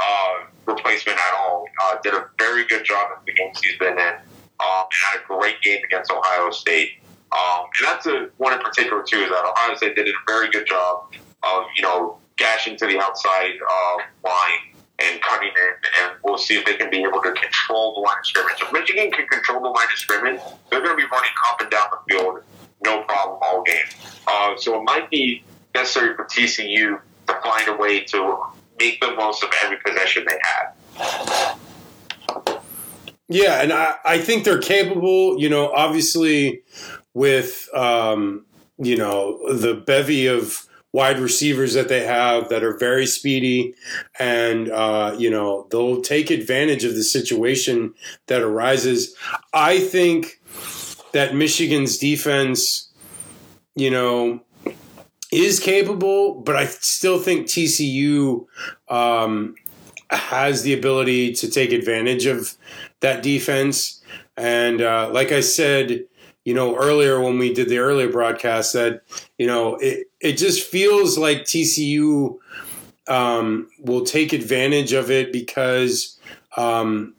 uh, 0.00 0.34
replacement 0.66 1.18
at 1.18 1.34
all. 1.38 1.66
Uh, 1.82 1.96
did 2.02 2.14
a 2.14 2.28
very 2.38 2.66
good 2.66 2.84
job 2.84 3.10
in 3.12 3.18
the 3.26 3.32
games 3.32 3.60
he's 3.62 3.78
been 3.78 3.96
in. 3.96 4.14
Um, 4.58 4.84
had 4.90 5.20
a 5.20 5.26
great 5.28 5.60
game 5.62 5.80
against 5.84 6.10
Ohio 6.10 6.50
State. 6.50 6.98
Um, 7.30 7.66
and 7.78 7.86
that's 7.86 8.06
a, 8.06 8.28
one 8.38 8.54
in 8.54 8.60
particular, 8.60 9.04
too, 9.04 9.18
is 9.18 9.30
that 9.30 9.44
Ohio 9.44 9.76
State 9.76 9.94
did 9.94 10.08
a 10.08 10.12
very 10.26 10.50
good 10.50 10.66
job 10.66 11.12
of, 11.44 11.64
you 11.76 11.82
know, 11.82 12.18
gashing 12.36 12.76
to 12.78 12.86
the 12.86 12.98
outside 12.98 13.52
uh, 13.70 13.96
line 14.24 14.75
and 14.98 15.20
coming 15.20 15.50
in, 15.50 16.02
and 16.02 16.12
we'll 16.24 16.38
see 16.38 16.56
if 16.56 16.64
they 16.64 16.74
can 16.74 16.90
be 16.90 17.02
able 17.02 17.20
to 17.22 17.32
control 17.32 17.94
the 17.94 18.00
line 18.00 18.18
of 18.18 18.26
scrimmage. 18.26 18.56
If 18.60 18.72
Michigan 18.72 19.10
can 19.10 19.26
control 19.28 19.60
the 19.60 19.68
line 19.68 19.86
of 19.92 19.98
scrimmage, 19.98 20.40
they're 20.70 20.80
going 20.80 20.96
to 20.98 21.02
be 21.02 21.08
running 21.10 21.30
up 21.48 21.60
and 21.60 21.70
down 21.70 21.88
the 21.90 22.14
field, 22.14 22.42
no 22.84 23.02
problem 23.02 23.38
all 23.42 23.62
game. 23.62 23.84
Uh, 24.26 24.56
so 24.56 24.80
it 24.80 24.84
might 24.84 25.10
be 25.10 25.44
necessary 25.74 26.16
for 26.16 26.24
TCU 26.24 26.98
to 27.26 27.40
find 27.42 27.68
a 27.68 27.76
way 27.76 28.04
to 28.04 28.42
make 28.78 29.00
the 29.00 29.14
most 29.14 29.42
of 29.42 29.50
every 29.64 29.78
possession 29.84 30.24
they 30.26 30.38
have. 30.42 31.58
Yeah, 33.28 33.60
and 33.60 33.72
I, 33.72 33.94
I 34.04 34.18
think 34.18 34.44
they're 34.44 34.60
capable. 34.60 35.38
You 35.38 35.48
know, 35.48 35.70
obviously, 35.72 36.62
with 37.12 37.68
um, 37.74 38.46
you 38.78 38.96
know 38.96 39.52
the 39.52 39.74
bevy 39.74 40.26
of 40.26 40.65
wide 40.96 41.18
receivers 41.18 41.74
that 41.74 41.88
they 41.88 42.06
have 42.06 42.48
that 42.48 42.64
are 42.64 42.74
very 42.78 43.06
speedy, 43.06 43.74
and 44.18 44.70
uh, 44.70 45.14
you 45.18 45.28
know 45.28 45.66
they'll 45.70 46.00
take 46.00 46.30
advantage 46.30 46.84
of 46.84 46.94
the 46.94 47.04
situation 47.04 47.92
that 48.28 48.40
arises. 48.40 49.14
I 49.52 49.78
think 49.78 50.40
that 51.12 51.34
Michigan's 51.34 51.98
defense, 51.98 52.88
you 53.74 53.90
know, 53.90 54.40
is 55.30 55.60
capable, 55.60 56.40
but 56.40 56.56
I 56.56 56.64
still 56.64 57.18
think 57.18 57.46
TCU 57.46 58.46
um, 58.88 59.54
has 60.08 60.62
the 60.62 60.72
ability 60.72 61.34
to 61.34 61.50
take 61.50 61.72
advantage 61.72 62.24
of 62.24 62.54
that 63.00 63.22
defense. 63.22 64.02
And 64.38 64.80
uh, 64.80 65.10
like 65.12 65.30
I 65.30 65.40
said, 65.40 66.06
you 66.46 66.54
know, 66.54 66.74
earlier 66.74 67.20
when 67.20 67.38
we 67.38 67.52
did 67.52 67.68
the 67.68 67.78
earlier 67.78 68.08
broadcast, 68.08 68.72
that 68.72 69.02
you 69.36 69.46
know, 69.46 69.76
it 69.76 70.05
it 70.20 70.32
just 70.32 70.66
feels 70.66 71.18
like 71.18 71.42
TCU 71.42 72.38
um, 73.08 73.68
will 73.78 74.04
take 74.04 74.32
advantage 74.32 74.92
of 74.92 75.10
it 75.10 75.32
because 75.32 76.18
um, 76.56 77.14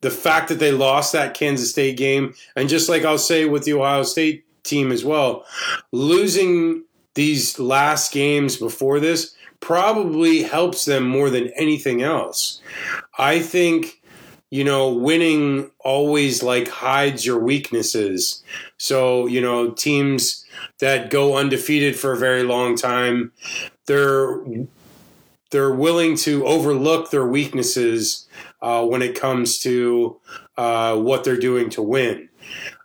the 0.00 0.10
fact 0.10 0.48
that 0.48 0.58
they 0.58 0.72
lost 0.72 1.12
that 1.12 1.34
Kansas 1.34 1.70
State 1.70 1.96
game, 1.96 2.34
and 2.56 2.68
just 2.68 2.88
like 2.88 3.04
I'll 3.04 3.18
say 3.18 3.44
with 3.44 3.64
the 3.64 3.74
Ohio 3.74 4.02
State 4.02 4.44
team 4.62 4.92
as 4.92 5.04
well, 5.04 5.44
losing 5.92 6.84
these 7.14 7.58
last 7.58 8.12
games 8.12 8.56
before 8.56 9.00
this 9.00 9.34
probably 9.60 10.42
helps 10.42 10.86
them 10.86 11.06
more 11.06 11.28
than 11.30 11.48
anything 11.56 12.02
else. 12.02 12.60
I 13.18 13.40
think 13.40 13.99
you 14.50 14.64
know, 14.64 14.92
winning 14.92 15.70
always 15.78 16.42
like 16.42 16.68
hides 16.68 17.24
your 17.24 17.38
weaknesses. 17.38 18.42
So, 18.76 19.26
you 19.26 19.40
know, 19.40 19.70
teams 19.70 20.44
that 20.80 21.10
go 21.10 21.36
undefeated 21.36 21.96
for 21.96 22.12
a 22.12 22.18
very 22.18 22.42
long 22.42 22.76
time, 22.76 23.32
they're 23.86 24.40
they're 25.50 25.72
willing 25.72 26.16
to 26.16 26.46
overlook 26.46 27.10
their 27.10 27.26
weaknesses 27.26 28.28
uh, 28.62 28.84
when 28.86 29.02
it 29.02 29.18
comes 29.18 29.58
to 29.58 30.16
uh, 30.56 30.96
what 30.96 31.24
they're 31.24 31.36
doing 31.36 31.70
to 31.70 31.82
win. 31.82 32.28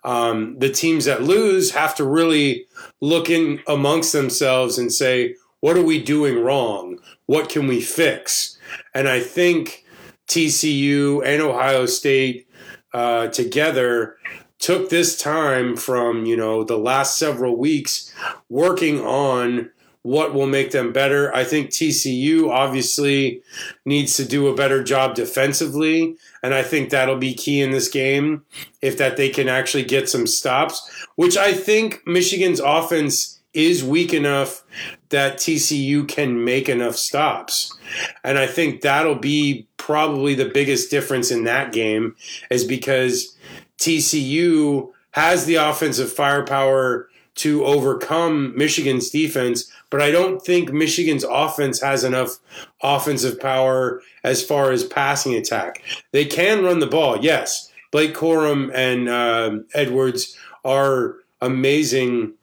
Um, 0.03 0.57
the 0.59 0.69
teams 0.69 1.05
that 1.05 1.23
lose 1.23 1.71
have 1.71 1.95
to 1.95 2.03
really 2.03 2.67
look 3.01 3.29
in 3.29 3.61
amongst 3.67 4.13
themselves 4.13 4.77
and 4.77 4.91
say, 4.91 5.35
what 5.59 5.77
are 5.77 5.83
we 5.83 6.01
doing 6.01 6.43
wrong? 6.43 6.99
What 7.27 7.49
can 7.49 7.67
we 7.67 7.81
fix? 7.81 8.57
And 8.93 9.07
I 9.07 9.19
think 9.19 9.84
TCU 10.27 11.25
and 11.25 11.41
Ohio 11.41 11.85
State 11.85 12.47
uh, 12.93 13.27
together 13.27 14.17
took 14.59 14.89
this 14.89 15.21
time 15.21 15.75
from 15.75 16.25
you 16.25 16.35
know 16.35 16.63
the 16.63 16.77
last 16.77 17.17
several 17.17 17.57
weeks 17.57 18.13
working 18.49 19.01
on 19.01 19.69
what 20.01 20.35
will 20.35 20.45
make 20.45 20.69
them 20.69 20.93
better. 20.93 21.33
I 21.35 21.43
think 21.43 21.71
TCU 21.71 22.49
obviously 22.49 23.41
needs 23.85 24.15
to 24.17 24.25
do 24.25 24.47
a 24.47 24.55
better 24.55 24.83
job 24.83 25.15
defensively, 25.15 26.15
and 26.43 26.53
I 26.53 26.61
think 26.61 26.89
that'll 26.89 27.17
be 27.17 27.33
key 27.33 27.59
in 27.59 27.71
this 27.71 27.87
game 27.87 28.43
if 28.81 28.99
that 28.99 29.17
they 29.17 29.29
can 29.29 29.49
actually 29.49 29.83
get 29.83 30.07
some 30.07 30.27
stops, 30.27 31.07
which 31.15 31.37
I 31.37 31.53
think 31.53 32.05
Michigan's 32.05 32.59
offense 32.59 33.34
is 33.55 33.83
weak 33.83 34.13
enough 34.13 34.63
that 35.09 35.37
TCU 35.37 36.07
can 36.07 36.43
make 36.43 36.67
enough 36.69 36.95
stops. 36.95 37.75
And 38.23 38.37
I 38.37 38.47
think 38.47 38.81
that'll 38.81 39.15
be 39.15 39.67
probably 39.77 40.35
the 40.35 40.49
biggest 40.49 40.91
difference 40.91 41.31
in 41.31 41.43
that 41.45 41.71
game 41.71 42.15
is 42.49 42.63
because 42.63 43.35
TCU 43.77 44.91
has 45.11 45.45
the 45.45 45.55
offensive 45.55 46.11
firepower 46.11 47.07
to 47.35 47.65
overcome 47.65 48.57
Michigan's 48.57 49.09
defense, 49.09 49.69
but 49.89 50.01
I 50.01 50.09
don't 50.09 50.41
think 50.41 50.71
Michigan's 50.71 51.25
offense 51.25 51.81
has 51.81 52.03
enough 52.03 52.37
offensive 52.81 53.39
power 53.39 54.01
as 54.23 54.43
far 54.43 54.71
as 54.71 54.85
passing 54.85 55.35
attack. 55.35 55.83
They 56.11 56.25
can 56.25 56.63
run 56.63 56.79
the 56.79 56.87
ball, 56.87 57.19
yes. 57.23 57.71
Blake 57.91 58.13
Corum 58.13 58.73
and 58.73 59.09
uh, 59.09 59.59
Edwards 59.73 60.37
are 60.63 61.15
amazing. 61.41 62.33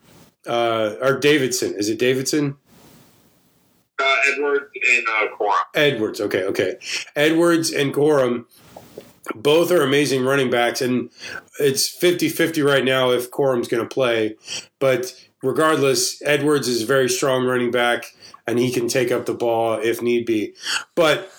Uh, 0.46 0.96
or 1.00 1.18
Davidson, 1.18 1.74
is 1.74 1.88
it 1.88 1.98
Davidson? 1.98 2.56
Uh, 3.98 4.16
Edwards 4.32 4.66
and 4.74 5.06
uh, 5.08 5.36
Corum. 5.36 5.56
Edwards, 5.74 6.20
okay, 6.20 6.44
okay. 6.44 6.76
Edwards 7.14 7.72
and 7.72 7.94
Corum 7.94 8.46
both 9.34 9.70
are 9.70 9.82
amazing 9.82 10.24
running 10.24 10.50
backs, 10.50 10.82
and 10.82 11.10
it's 11.60 11.88
50 11.88 12.28
50 12.28 12.62
right 12.62 12.84
now 12.84 13.10
if 13.10 13.30
Corum's 13.30 13.68
going 13.68 13.82
to 13.82 13.88
play. 13.88 14.36
But 14.80 15.14
regardless, 15.42 16.20
Edwards 16.22 16.68
is 16.68 16.82
a 16.82 16.86
very 16.86 17.08
strong 17.08 17.46
running 17.46 17.70
back, 17.70 18.06
and 18.46 18.58
he 18.58 18.72
can 18.72 18.88
take 18.88 19.12
up 19.12 19.26
the 19.26 19.34
ball 19.34 19.74
if 19.74 20.02
need 20.02 20.26
be. 20.26 20.54
But 20.96 21.30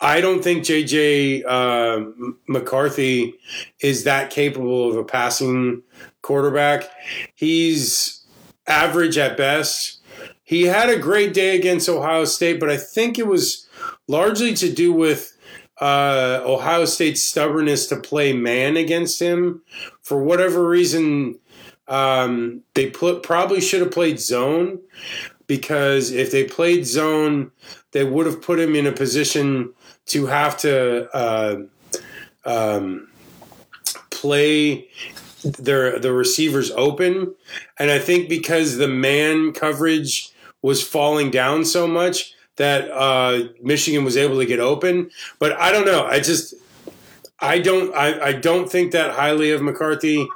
I 0.00 0.20
don't 0.20 0.42
think 0.42 0.64
JJ 0.64 1.44
uh, 1.46 2.04
McCarthy 2.48 3.34
is 3.80 4.04
that 4.04 4.30
capable 4.30 4.90
of 4.90 4.96
a 4.96 5.04
passing 5.04 5.82
quarterback. 6.22 6.88
He's 7.34 8.19
average 8.66 9.18
at 9.18 9.36
best. 9.36 10.00
He 10.42 10.64
had 10.64 10.90
a 10.90 10.98
great 10.98 11.32
day 11.32 11.56
against 11.56 11.88
Ohio 11.88 12.24
State, 12.24 12.58
but 12.58 12.70
I 12.70 12.76
think 12.76 13.18
it 13.18 13.26
was 13.26 13.68
largely 14.08 14.54
to 14.54 14.72
do 14.72 14.92
with 14.92 15.36
uh, 15.80 16.42
Ohio 16.44 16.84
State's 16.84 17.22
stubbornness 17.22 17.86
to 17.86 17.96
play 17.96 18.32
man 18.32 18.76
against 18.76 19.20
him. 19.20 19.62
For 20.02 20.22
whatever 20.22 20.66
reason, 20.66 21.38
um, 21.88 22.62
they 22.74 22.90
put, 22.90 23.22
probably 23.22 23.60
should 23.60 23.80
have 23.80 23.90
played 23.90 24.20
zone 24.20 24.80
because 25.46 26.12
if 26.12 26.30
they 26.30 26.44
played 26.44 26.86
zone, 26.86 27.50
they 27.92 28.04
would 28.04 28.26
have 28.26 28.42
put 28.42 28.60
him 28.60 28.76
in 28.76 28.86
a 28.86 28.92
position 28.92 29.72
to 30.06 30.26
have 30.26 30.56
to 30.58 31.08
uh, 31.16 31.56
um, 32.44 33.08
play 34.10 34.88
their 35.42 35.98
the 35.98 36.12
receivers 36.12 36.70
open, 36.72 37.34
and 37.78 37.90
I 37.90 37.98
think 37.98 38.28
because 38.28 38.76
the 38.76 38.88
man 38.88 39.52
coverage 39.52 40.32
was 40.62 40.86
falling 40.86 41.30
down 41.30 41.64
so 41.64 41.86
much 41.86 42.34
that 42.56 42.90
uh, 42.90 43.48
Michigan 43.62 44.04
was 44.04 44.16
able 44.16 44.38
to 44.38 44.46
get 44.46 44.60
open. 44.60 45.10
But 45.38 45.58
I 45.58 45.72
don't 45.72 45.86
know. 45.86 46.04
I 46.04 46.20
just 46.20 46.54
I 47.40 47.58
don't 47.58 47.94
I, 47.94 48.20
I 48.20 48.32
don't 48.32 48.70
think 48.70 48.92
that 48.92 49.12
highly 49.12 49.50
of 49.50 49.62
McCarthy. 49.62 50.26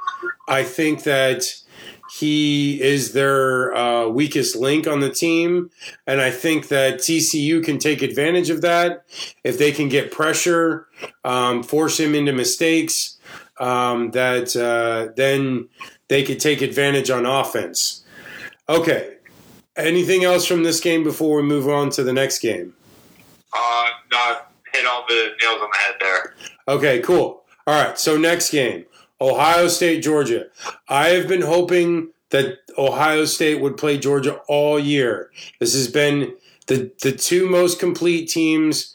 I 0.47 0.63
think 0.63 1.03
that 1.03 1.43
he 2.17 2.81
is 2.81 3.13
their 3.13 3.75
uh, 3.75 4.07
weakest 4.07 4.55
link 4.55 4.87
on 4.87 5.01
the 5.01 5.09
team, 5.09 5.69
and 6.07 6.21
I 6.21 6.31
think 6.31 6.69
that 6.69 6.99
TCU 6.99 7.63
can 7.63 7.77
take 7.77 8.01
advantage 8.01 8.49
of 8.49 8.61
that 8.61 9.05
if 9.43 9.57
they 9.57 9.71
can 9.71 9.89
get 9.89 10.11
pressure, 10.11 10.87
um, 11.23 11.61
force 11.63 11.99
him 11.99 12.15
into 12.15 12.31
mistakes. 12.31 13.14
Um, 13.59 14.11
that 14.11 14.55
uh, 14.55 15.13
then 15.15 15.69
they 16.09 16.23
could 16.23 16.39
take 16.39 16.61
advantage 16.61 17.09
on 17.09 17.25
offense. 17.25 18.03
Okay. 18.67 19.17
Anything 19.77 20.23
else 20.23 20.45
from 20.45 20.63
this 20.63 20.79
game 20.79 21.03
before 21.03 21.37
we 21.37 21.43
move 21.43 21.67
on 21.67 21.89
to 21.91 22.03
the 22.03 22.13
next 22.13 22.39
game? 22.39 22.73
Uh, 23.53 23.87
no, 24.11 24.37
hit 24.73 24.85
all 24.85 25.05
the 25.07 25.31
nails 25.41 25.61
on 25.61 25.69
the 25.69 25.77
head 25.77 25.95
there. 25.99 26.35
Okay, 26.67 26.99
cool. 26.99 27.43
All 27.67 27.83
right, 27.83 27.97
so 27.97 28.17
next 28.17 28.51
game 28.51 28.85
Ohio 29.19 29.67
State, 29.67 30.01
Georgia. 30.01 30.47
I 30.87 31.09
have 31.09 31.27
been 31.27 31.41
hoping 31.41 32.09
that 32.29 32.59
Ohio 32.77 33.25
State 33.25 33.61
would 33.61 33.77
play 33.77 33.97
Georgia 33.97 34.39
all 34.47 34.79
year. 34.79 35.31
This 35.59 35.73
has 35.73 35.87
been 35.87 36.35
the, 36.67 36.91
the 37.01 37.11
two 37.11 37.47
most 37.47 37.79
complete 37.79 38.27
teams 38.29 38.94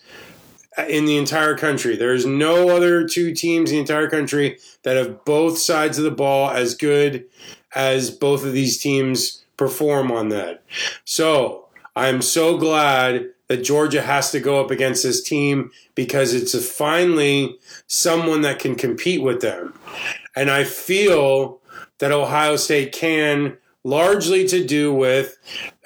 in 0.88 1.04
the 1.04 1.16
entire 1.16 1.56
country. 1.56 1.96
There's 1.96 2.24
no 2.24 2.70
other 2.70 3.06
two 3.06 3.34
teams 3.34 3.70
in 3.70 3.76
the 3.76 3.80
entire 3.80 4.08
country 4.08 4.58
that 4.82 4.96
have 4.96 5.24
both 5.24 5.58
sides 5.58 5.98
of 5.98 6.04
the 6.04 6.10
ball 6.10 6.50
as 6.50 6.74
good 6.74 7.26
as 7.74 8.10
both 8.10 8.44
of 8.44 8.52
these 8.52 8.78
teams 8.78 9.44
perform 9.56 10.10
on 10.10 10.28
that. 10.30 10.62
So 11.04 11.66
I'm 11.96 12.22
so 12.22 12.56
glad 12.56 13.26
that 13.48 13.64
Georgia 13.64 14.02
has 14.02 14.30
to 14.30 14.40
go 14.40 14.60
up 14.60 14.70
against 14.70 15.02
this 15.02 15.22
team 15.22 15.70
because 15.94 16.34
it's 16.34 16.54
finally 16.68 17.58
someone 17.88 18.42
that 18.42 18.60
can 18.60 18.76
compete 18.76 19.22
with 19.22 19.40
them. 19.40 19.78
And 20.36 20.50
I 20.50 20.64
feel 20.64 21.60
that 21.98 22.12
Ohio 22.12 22.56
State 22.56 22.92
can, 22.92 23.56
largely 23.82 24.46
to 24.46 24.64
do 24.64 24.94
with 24.94 25.36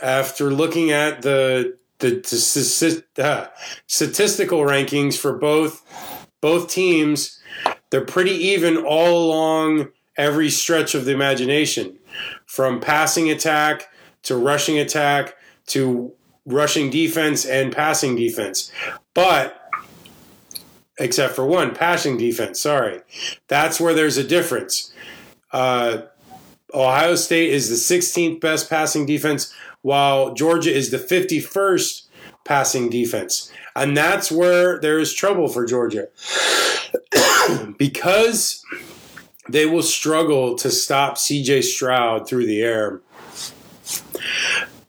after 0.02 0.50
looking 0.50 0.90
at 0.90 1.22
the 1.22 1.76
the, 2.11 3.04
the 3.16 3.25
uh, 3.25 3.49
statistical 3.87 4.61
rankings 4.61 5.16
for 5.16 5.37
both 5.37 5.82
both 6.40 6.68
teams, 6.68 7.40
they're 7.90 8.04
pretty 8.04 8.32
even 8.32 8.76
all 8.76 9.25
along 9.25 9.88
every 10.16 10.50
stretch 10.50 10.94
of 10.94 11.06
the 11.06 11.12
imagination, 11.12 11.99
from 12.46 12.80
passing 12.80 13.30
attack 13.30 13.88
to 14.23 14.37
rushing 14.37 14.78
attack 14.78 15.34
to 15.66 16.12
rushing 16.44 16.90
defense 16.90 17.46
and 17.46 17.75
passing 17.75 18.14
defense. 18.14 18.70
But 19.14 19.61
except 20.98 21.35
for 21.35 21.44
one 21.44 21.74
passing 21.74 22.16
defense. 22.16 22.61
Sorry, 22.61 23.00
that's 23.48 23.81
where 23.81 23.94
there's 23.94 24.16
a 24.16 24.24
difference. 24.24 24.92
Uh, 25.52 26.02
Ohio 26.72 27.14
State 27.14 27.50
is 27.50 27.68
the 27.68 27.96
16th 27.96 28.40
best 28.40 28.68
passing 28.68 29.07
defense, 29.07 29.52
while 29.85 30.33
Georgia 30.33 30.75
is 30.75 30.90
the 30.90 30.97
51st 30.97 32.07
passing 32.44 32.88
defense, 32.88 33.53
and 33.77 33.94
that's 33.94 34.33
where 34.33 34.81
there 34.81 34.99
is 34.99 35.12
trouble 35.12 35.47
for 35.47 35.66
Georgia 35.66 36.09
because 37.79 38.64
they 39.51 39.66
will 39.66 39.83
struggle 39.83 40.55
to 40.57 40.70
stop 40.70 41.18
C.J. 41.18 41.61
Stroud 41.61 42.27
through 42.27 42.47
the 42.47 42.62
air. 42.62 43.03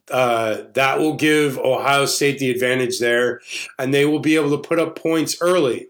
Uh, 0.09 0.63
that 0.75 0.97
will 0.97 1.15
give 1.15 1.57
Ohio 1.57 2.05
State 2.05 2.39
the 2.39 2.49
advantage 2.49 2.99
there, 2.99 3.41
and 3.77 3.93
they 3.93 4.05
will 4.05 4.19
be 4.19 4.35
able 4.35 4.51
to 4.51 4.65
put 4.65 4.79
up 4.79 4.95
points 4.95 5.35
early. 5.41 5.89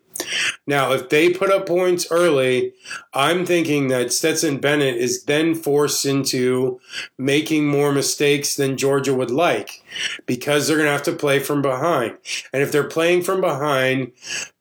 Now, 0.67 0.93
if 0.93 1.09
they 1.09 1.29
put 1.29 1.51
up 1.51 1.65
points 1.65 2.07
early, 2.11 2.73
I'm 3.13 3.45
thinking 3.45 3.87
that 3.89 4.13
Stetson 4.13 4.57
Bennett 4.57 4.95
is 4.97 5.23
then 5.23 5.55
forced 5.55 6.05
into 6.05 6.79
making 7.17 7.67
more 7.67 7.91
mistakes 7.91 8.55
than 8.55 8.77
Georgia 8.77 9.13
would 9.13 9.31
like 9.31 9.83
because 10.25 10.67
they're 10.67 10.77
going 10.77 10.87
to 10.87 10.91
have 10.91 11.03
to 11.03 11.13
play 11.13 11.39
from 11.39 11.61
behind. 11.61 12.17
And 12.51 12.61
if 12.61 12.71
they're 12.71 12.83
playing 12.83 13.23
from 13.23 13.41
behind, 13.41 14.11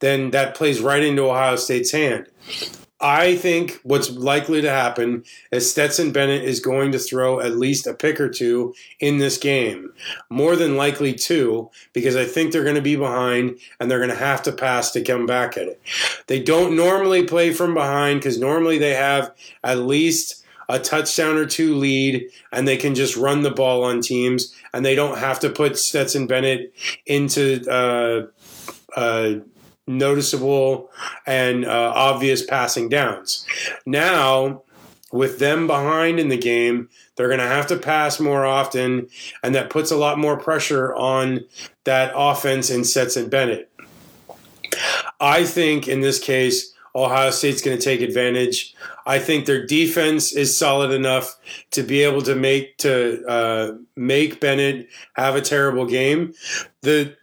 then 0.01 0.31
that 0.31 0.55
plays 0.55 0.81
right 0.81 1.03
into 1.03 1.29
Ohio 1.31 1.57
State's 1.57 1.93
hand. 1.93 2.27
I 3.05 3.37
think 3.37 3.81
what's 3.83 4.11
likely 4.11 4.63
to 4.63 4.71
happen 4.71 5.25
is 5.53 5.71
Stetson 5.71 6.11
Bennett 6.11 6.43
is 6.43 6.59
going 6.59 6.91
to 6.93 6.99
throw 6.99 7.39
at 7.39 7.59
least 7.59 7.87
a 7.87 7.93
pick 7.93 8.19
or 8.19 8.31
two 8.31 8.75
in 8.99 9.19
this 9.19 9.37
game. 9.37 9.93
More 10.31 10.57
than 10.57 10.79
likely 10.79 11.13
two, 11.13 11.71
because 11.93 12.17
I 12.17 12.25
think 12.25 12.51
they're 12.51 12.63
going 12.63 12.77
to 12.77 12.81
be 12.81 12.97
behind 12.97 13.59
and 13.79 13.91
they're 13.91 13.99
going 13.99 14.09
to 14.09 14.17
have 14.17 14.43
to 14.45 14.53
pass 14.53 14.91
to 14.93 15.03
come 15.03 15.27
back 15.27 15.59
at 15.59 15.69
it. 15.69 15.83
They 16.29 16.43
don't 16.43 16.77
normally 16.77 17.25
play 17.25 17.53
from 17.53 17.75
behind 17.75 18.21
because 18.21 18.41
normally 18.41 18.79
they 18.79 18.95
have 18.95 19.35
at 19.63 19.81
least 19.81 20.43
a 20.71 20.79
touchdown 20.79 21.37
or 21.37 21.45
two 21.45 21.75
lead 21.75 22.31
and 22.53 22.67
they 22.67 22.79
can 22.79 22.95
just 22.95 23.19
run 23.19 23.43
the 23.43 23.51
ball 23.51 23.85
on 23.85 24.01
teams 24.01 24.55
and 24.73 24.83
they 24.83 24.95
don't 24.95 25.19
have 25.19 25.39
to 25.41 25.51
put 25.51 25.79
Stetson 25.79 26.27
Bennett 26.27 26.73
into 27.05 27.71
uh, 27.71 28.29
uh, 28.97 29.41
noticeable 29.87 30.91
and 31.27 31.65
uh, 31.65 31.93
obvious 31.95 32.45
passing 32.45 32.89
downs. 32.89 33.47
Now, 33.87 34.63
with 35.13 35.39
them 35.39 35.67
behind 35.67 36.19
in 36.19 36.29
the 36.29 36.37
game, 36.37 36.89
they're 37.17 37.29
going 37.29 37.39
to 37.39 37.47
have 37.47 37.69
to 37.69 37.77
pass 37.77 38.19
more 38.19 38.45
often, 38.45 39.09
and 39.43 39.55
that 39.55 39.71
puts 39.71 39.91
a 39.91 39.97
lot 39.97 40.19
more 40.19 40.37
pressure 40.37 40.95
on 40.95 41.45
that 41.85 42.13
offense 42.17 42.71
and 42.71 42.85
sets 42.87 43.13
Stetson 43.13 43.31
Bennett. 43.31 43.71
I 45.21 45.45
think 45.45 45.87
in 45.87 46.01
this 46.01 46.19
case, 46.19 46.73
Ohio 46.97 47.31
State's 47.31 47.63
going 47.63 47.77
to 47.77 47.83
take 47.83 48.01
advantage. 48.01 48.75
I 49.07 49.19
think 49.19 49.47
their 49.47 49.67
defense 49.67 50.33
is 50.33 50.57
solid 50.57 50.93
enough 50.93 51.37
to 51.73 51.83
be 51.83 52.03
able 52.03 52.23
to 52.23 52.35
make 52.35 52.79
to 52.79 53.25
uh, 53.27 53.73
make 53.97 54.41
Bennett 54.41 54.89
have 55.15 55.35
a 55.35 55.41
terrible 55.41 55.87
game. 55.87 56.35
The 56.83 57.17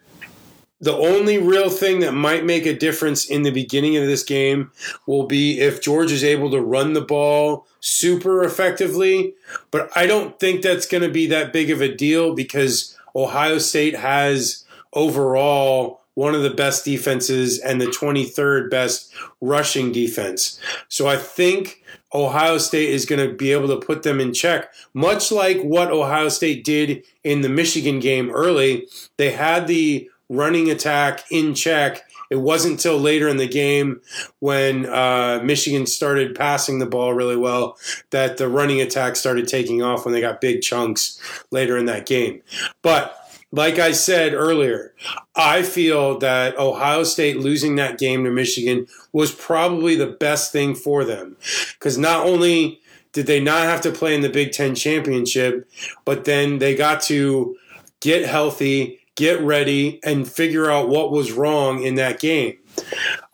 the 0.81 0.95
only 0.95 1.37
real 1.37 1.69
thing 1.69 1.99
that 1.99 2.13
might 2.13 2.43
make 2.43 2.65
a 2.65 2.77
difference 2.77 3.29
in 3.29 3.43
the 3.43 3.51
beginning 3.51 3.97
of 3.97 4.05
this 4.05 4.23
game 4.23 4.71
will 5.05 5.27
be 5.27 5.59
if 5.59 5.81
George 5.81 6.11
is 6.11 6.23
able 6.23 6.49
to 6.51 6.61
run 6.61 6.93
the 6.93 7.01
ball 7.01 7.67
super 7.79 8.43
effectively. 8.43 9.35
But 9.69 9.95
I 9.95 10.07
don't 10.07 10.39
think 10.39 10.61
that's 10.61 10.87
going 10.87 11.03
to 11.03 11.09
be 11.09 11.27
that 11.27 11.53
big 11.53 11.69
of 11.69 11.81
a 11.81 11.95
deal 11.95 12.33
because 12.33 12.97
Ohio 13.15 13.59
State 13.59 13.95
has 13.95 14.65
overall 14.93 16.01
one 16.15 16.35
of 16.35 16.43
the 16.43 16.49
best 16.49 16.83
defenses 16.83 17.59
and 17.59 17.79
the 17.79 17.85
23rd 17.85 18.69
best 18.69 19.13
rushing 19.39 19.91
defense. 19.91 20.59
So 20.89 21.07
I 21.07 21.15
think 21.15 21.83
Ohio 22.13 22.57
State 22.57 22.89
is 22.89 23.05
going 23.05 23.25
to 23.27 23.33
be 23.33 23.51
able 23.53 23.69
to 23.69 23.85
put 23.85 24.03
them 24.03 24.19
in 24.19 24.33
check, 24.33 24.73
much 24.93 25.31
like 25.31 25.61
what 25.61 25.91
Ohio 25.91 26.29
State 26.29 26.65
did 26.65 27.03
in 27.23 27.41
the 27.41 27.49
Michigan 27.49 27.99
game 27.99 28.29
early. 28.29 28.87
They 29.17 29.31
had 29.31 29.67
the 29.67 30.09
running 30.31 30.71
attack 30.71 31.25
in 31.29 31.53
check. 31.53 32.09
It 32.29 32.37
wasn't 32.37 32.73
until 32.73 32.97
later 32.97 33.27
in 33.27 33.35
the 33.35 33.47
game 33.47 34.01
when 34.39 34.85
uh, 34.85 35.41
Michigan 35.43 35.85
started 35.85 36.33
passing 36.33 36.79
the 36.79 36.85
ball 36.85 37.13
really 37.13 37.35
well 37.35 37.77
that 38.11 38.37
the 38.37 38.47
running 38.47 38.79
attack 38.79 39.17
started 39.17 39.49
taking 39.49 39.81
off 39.81 40.05
when 40.05 40.13
they 40.13 40.21
got 40.21 40.39
big 40.39 40.61
chunks 40.61 41.19
later 41.51 41.77
in 41.77 41.85
that 41.87 42.05
game. 42.05 42.41
But 42.81 43.17
like 43.51 43.79
I 43.79 43.91
said 43.91 44.33
earlier, 44.33 44.93
I 45.35 45.61
feel 45.61 46.19
that 46.19 46.57
Ohio 46.57 47.03
State 47.03 47.37
losing 47.37 47.75
that 47.75 47.97
game 47.97 48.23
to 48.23 48.31
Michigan 48.31 48.87
was 49.11 49.35
probably 49.35 49.95
the 49.95 50.07
best 50.07 50.53
thing 50.53 50.73
for 50.73 51.03
them. 51.03 51.35
Because 51.73 51.97
not 51.97 52.25
only 52.25 52.79
did 53.11 53.27
they 53.27 53.41
not 53.41 53.63
have 53.63 53.81
to 53.81 53.91
play 53.91 54.15
in 54.15 54.21
the 54.21 54.29
Big 54.29 54.53
Ten 54.53 54.73
championship, 54.73 55.69
but 56.05 56.23
then 56.23 56.59
they 56.59 56.75
got 56.75 57.01
to 57.03 57.57
get 57.99 58.25
healthy 58.25 59.00
get 59.15 59.41
ready, 59.41 59.99
and 60.03 60.29
figure 60.29 60.69
out 60.69 60.89
what 60.89 61.11
was 61.11 61.31
wrong 61.31 61.83
in 61.83 61.95
that 61.95 62.19
game. 62.19 62.57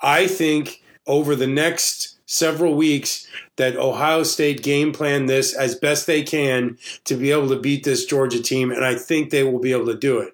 I 0.01 0.27
think 0.27 0.81
over 1.05 1.35
the 1.35 1.47
next 1.47 2.17
several 2.25 2.75
weeks 2.75 3.27
that 3.55 3.77
Ohio 3.77 4.23
State 4.23 4.61
game 4.61 4.91
plan 4.91 5.25
this 5.25 5.53
as 5.53 5.75
best 5.75 6.05
they 6.05 6.21
can 6.21 6.77
to 7.05 7.15
be 7.15 7.31
able 7.31 7.49
to 7.49 7.59
beat 7.59 7.83
this 7.83 8.05
Georgia 8.05 8.41
team, 8.41 8.71
and 8.71 8.85
I 8.85 8.95
think 8.95 9.29
they 9.29 9.43
will 9.43 9.59
be 9.59 9.71
able 9.71 9.87
to 9.87 9.97
do 9.97 10.19
it. 10.19 10.33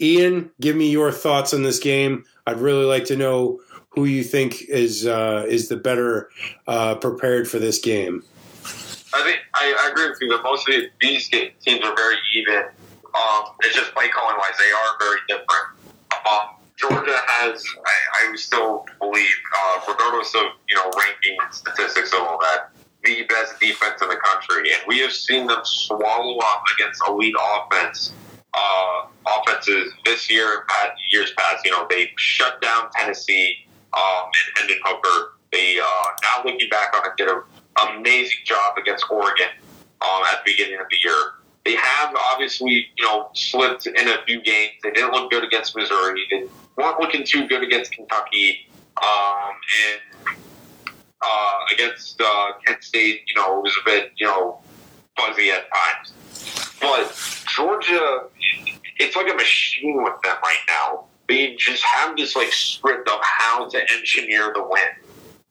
Ian, 0.00 0.50
give 0.60 0.76
me 0.76 0.90
your 0.90 1.12
thoughts 1.12 1.54
on 1.54 1.62
this 1.62 1.78
game. 1.78 2.24
I'd 2.46 2.58
really 2.58 2.84
like 2.84 3.04
to 3.06 3.16
know 3.16 3.60
who 3.90 4.04
you 4.04 4.22
think 4.24 4.62
is 4.68 5.06
uh, 5.06 5.44
is 5.48 5.68
the 5.68 5.76
better 5.76 6.30
uh, 6.66 6.96
prepared 6.96 7.48
for 7.48 7.58
this 7.58 7.78
game. 7.78 8.22
I 9.12 9.22
think 9.22 9.40
I, 9.54 9.74
I 9.84 9.90
agree 9.90 10.08
with 10.08 10.18
you 10.20 10.28
that 10.30 10.42
most 10.42 10.68
of 10.68 10.74
these 11.00 11.28
teams 11.28 11.84
are 11.84 11.96
very 11.96 12.16
even. 12.34 12.64
Um, 13.14 13.54
it's 13.60 13.74
just 13.74 13.94
play 13.94 14.08
calling 14.08 14.36
wise, 14.38 14.56
they 14.58 14.70
are 14.70 14.98
very 14.98 15.20
different. 15.28 15.66
Um, 16.28 16.56
Georgia 16.76 17.16
has, 17.26 17.64
I, 17.84 18.32
I 18.32 18.36
still 18.36 18.86
believe, 19.00 19.28
uh, 19.58 19.80
regardless 19.88 20.34
of 20.34 20.42
you 20.68 20.76
know 20.76 20.90
ranking 20.96 21.36
statistics 21.50 22.12
and 22.12 22.22
all 22.22 22.38
that, 22.38 22.70
the 23.04 23.24
best 23.24 23.60
defense 23.60 24.00
in 24.00 24.08
the 24.08 24.16
country, 24.16 24.72
and 24.72 24.82
we 24.86 24.98
have 25.00 25.12
seen 25.12 25.46
them 25.46 25.60
swallow 25.64 26.38
up 26.38 26.64
against 26.76 27.02
elite 27.06 27.34
offense. 27.56 28.12
Uh, 28.52 29.06
offenses 29.38 29.92
this 30.04 30.28
year, 30.28 30.64
past, 30.68 30.92
years 31.12 31.32
past, 31.38 31.64
you 31.64 31.70
know, 31.70 31.86
they 31.88 32.10
shut 32.16 32.60
down 32.60 32.90
Tennessee 32.96 33.54
um, 33.92 34.24
and 34.24 34.58
Hendon 34.58 34.78
Hooker. 34.84 35.34
They 35.52 35.78
uh, 35.78 35.84
now 36.22 36.44
looking 36.44 36.68
back 36.68 36.92
on 36.96 37.06
it, 37.06 37.16
did 37.16 37.28
an 37.28 37.42
amazing 37.96 38.40
job 38.44 38.76
against 38.76 39.04
Oregon 39.10 39.48
um, 40.00 40.22
at 40.32 40.44
the 40.44 40.52
beginning 40.52 40.80
of 40.80 40.86
the 40.90 40.96
year. 41.02 41.34
They 41.64 41.74
have 41.74 42.14
obviously, 42.32 42.86
you 42.96 43.04
know, 43.04 43.30
slipped 43.34 43.86
in 43.86 44.08
a 44.08 44.22
few 44.26 44.40
games. 44.40 44.72
They 44.82 44.92
didn't 44.92 45.12
look 45.12 45.30
good 45.30 45.44
against 45.44 45.76
Missouri. 45.76 46.26
They 46.30 46.44
weren't 46.76 46.98
looking 47.00 47.24
too 47.24 47.46
good 47.48 47.62
against 47.62 47.92
Kentucky. 47.92 48.66
Um, 49.02 49.52
and 49.86 50.36
uh, 51.20 51.58
against 51.72 52.20
uh, 52.20 52.52
Kent 52.66 52.82
State, 52.82 53.22
you 53.26 53.34
know, 53.40 53.58
it 53.58 53.62
was 53.62 53.76
a 53.80 53.84
bit, 53.84 54.12
you 54.16 54.26
know, 54.26 54.60
fuzzy 55.16 55.50
at 55.50 55.66
times. 55.70 56.76
But 56.80 57.44
Georgia, 57.54 58.24
it's 58.98 59.16
like 59.16 59.30
a 59.30 59.34
machine 59.34 60.02
with 60.02 60.14
them 60.22 60.36
right 60.42 60.62
now. 60.68 61.04
They 61.28 61.54
just 61.56 61.82
have 61.84 62.16
this 62.16 62.34
like 62.34 62.52
script 62.52 63.08
of 63.08 63.20
how 63.22 63.68
to 63.68 63.80
engineer 63.92 64.52
the 64.54 64.62
win. 64.62 64.80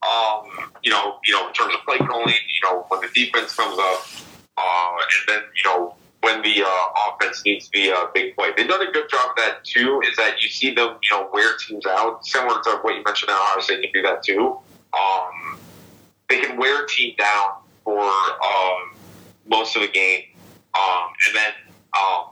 Um, 0.02 0.72
you 0.82 0.92
know, 0.92 1.20
you 1.24 1.34
know, 1.34 1.48
in 1.48 1.54
terms 1.54 1.74
of 1.74 1.82
play 1.86 1.98
calling, 1.98 2.34
you 2.34 2.62
know, 2.64 2.86
when 2.90 3.02
the 3.02 3.08
defense 3.14 3.56
comes 3.56 3.78
up, 3.78 4.08
uh, 4.58 4.96
and 4.98 5.28
then 5.28 5.42
you 5.56 5.64
know 5.70 5.96
when 6.22 6.42
the 6.42 6.64
uh, 6.64 7.12
offense 7.12 7.44
needs 7.46 7.70
the 7.70 7.92
uh, 7.92 8.08
big 8.14 8.36
play. 8.36 8.50
They've 8.56 8.68
done 8.68 8.86
a 8.86 8.92
good 8.92 9.10
job 9.10 9.32
of 9.32 9.36
that 9.38 9.64
too. 9.64 10.02
Is 10.10 10.16
that 10.18 10.42
you 10.42 10.50
see 10.50 10.74
them, 10.74 10.98
you 11.04 11.10
know, 11.12 11.30
wear 11.32 11.56
teams 11.58 11.86
out, 11.86 12.26
similar 12.26 12.62
to 12.64 12.80
what 12.82 12.96
you 12.96 13.04
mentioned. 13.04 13.32
Ohio 13.32 13.60
State 13.62 13.82
can 13.82 13.92
do 13.94 14.02
that 14.02 14.24
too. 14.24 14.58
Um, 14.94 15.60
they 16.28 16.42
can 16.42 16.58
wear 16.58 16.84
a 16.84 16.88
team 16.88 17.16
down 17.18 17.62
for 17.84 18.00
um, 18.02 18.96
most 19.48 19.76
of 19.76 19.82
the 19.82 19.88
game, 19.88 20.24
um, 20.78 21.10
and 21.28 21.36
then 21.36 21.54
um, 21.98 22.26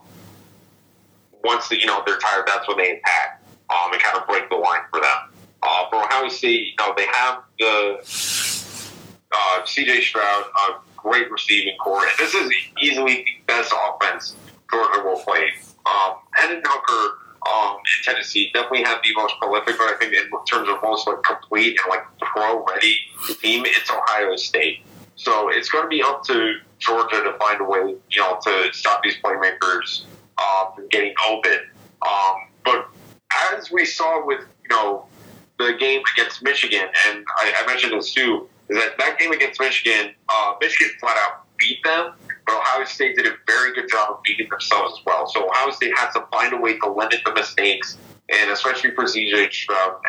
once 1.44 1.70
the, 1.70 1.80
you 1.80 1.86
know 1.86 2.04
they're 2.06 2.18
tired, 2.18 2.46
that's 2.46 2.68
when 2.68 2.78
they 2.78 2.92
attack 2.92 3.42
um, 3.70 3.92
and 3.94 4.02
kind 4.02 4.18
of 4.18 4.28
break 4.28 4.50
the 4.50 4.56
line 4.56 4.82
for 4.92 5.00
them. 5.00 5.18
Uh, 5.64 5.90
for 5.90 6.04
Ohio 6.04 6.28
State, 6.30 6.68
you 6.68 6.74
know 6.80 6.94
they 6.96 7.06
have 7.06 7.44
the 7.60 7.98
uh, 9.32 9.66
C.J. 9.66 10.02
Stroud, 10.02 10.46
a 10.70 10.87
great 10.98 11.32
receiving 11.32 11.78
core, 11.78 12.02
and 12.02 12.12
this 12.18 12.34
is 12.34 12.52
easily 12.82 13.26
the 13.26 13.54
best 13.54 13.74
offense 13.88 14.36
Georgia 14.72 15.04
will 15.04 15.20
play. 15.20 15.52
Um, 15.86 16.16
Hendon 16.34 16.62
Hooker 16.66 17.18
um, 17.50 17.78
in 17.78 18.04
Tennessee 18.04 18.52
definitely 18.54 18.84
have 18.84 19.00
the 19.04 19.14
most 19.16 19.36
prolific, 19.40 19.78
but 19.78 19.94
I 19.94 19.98
think 19.98 20.14
in 20.14 20.30
terms 20.46 20.68
of 20.70 20.82
most 20.84 21.08
like 21.08 21.24
complete 21.24 21.78
and 21.84 21.90
like 21.90 22.04
pro 22.20 22.66
ready 22.66 22.98
team, 23.42 23.64
it's 23.66 23.90
Ohio 23.90 24.36
State. 24.36 24.80
So 25.16 25.50
it's 25.50 25.70
going 25.70 25.84
to 25.84 25.90
be 25.90 26.04
up 26.04 26.24
to 26.26 26.58
Georgia 26.80 27.24
to 27.24 27.34
find 27.40 27.62
a 27.62 27.64
way, 27.64 27.96
you 28.10 28.22
know, 28.22 28.40
to 28.44 28.70
stop 28.72 29.02
these 29.04 29.16
playmakers 29.24 30.04
um, 30.38 30.74
from 30.76 30.88
getting 30.90 31.14
open. 31.28 31.58
Um, 32.02 32.36
but 32.64 32.90
as 33.54 33.72
we 33.72 33.86
saw 33.86 34.26
with, 34.26 34.42
you 34.64 34.70
know, 34.70 35.06
the 35.58 35.74
game 35.80 36.04
against 36.14 36.44
Michigan, 36.44 36.88
and 37.08 37.26
I, 37.38 37.54
I 37.60 37.66
mentioned 37.66 37.94
this 37.94 38.14
too, 38.14 38.48
that 38.70 38.98
that 38.98 39.20
game 39.20 39.32
against 39.32 39.60
Michigan, 39.60 40.14
uh, 40.30 40.54
Michigan 40.60 40.90
flat 41.00 41.18
out 41.18 41.48
beat 41.58 41.84
them, 41.84 42.14
but 42.46 42.56
Ohio 42.56 42.86
State 42.86 43.16
did 43.16 43.26
a 43.26 43.36
very 43.46 43.74
good 43.74 43.90
job 43.90 44.12
of 44.12 44.24
beating 44.24 44.50
themselves 44.50 45.00
as 45.00 45.06
well. 45.06 45.28
So 45.28 45.50
Ohio 45.50 45.72
State 45.72 45.98
has 45.98 46.14
to 46.14 46.26
find 46.32 46.54
a 46.54 46.58
way 46.58 46.78
to 46.80 46.90
limit 46.90 47.22
the 47.26 47.34
mistakes, 47.34 47.98
and 48.30 48.52
especially 48.52 48.92
for 48.92 49.06
CJ 49.06 49.52
Stroud, 49.52 50.02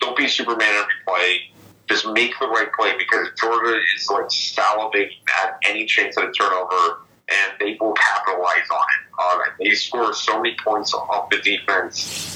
don't 0.00 0.16
be 0.16 0.28
Superman 0.28 0.68
every 0.68 0.92
play. 1.06 1.50
Just 1.88 2.06
make 2.08 2.32
the 2.40 2.46
right 2.46 2.68
play 2.78 2.96
because 2.96 3.28
Georgia 3.38 3.78
is 3.96 4.08
like 4.08 4.26
salivating 4.26 5.18
at 5.42 5.58
any 5.68 5.84
chance 5.86 6.16
at 6.16 6.24
a 6.24 6.32
turnover, 6.32 7.00
and 7.28 7.52
they 7.60 7.76
will 7.80 7.92
capitalize 7.92 8.68
on 8.70 8.78
it. 8.78 9.12
Uh, 9.18 9.38
they 9.60 9.70
score 9.70 10.14
so 10.14 10.40
many 10.40 10.56
points 10.62 10.94
off 10.94 11.28
the 11.30 11.38
defense. 11.38 12.33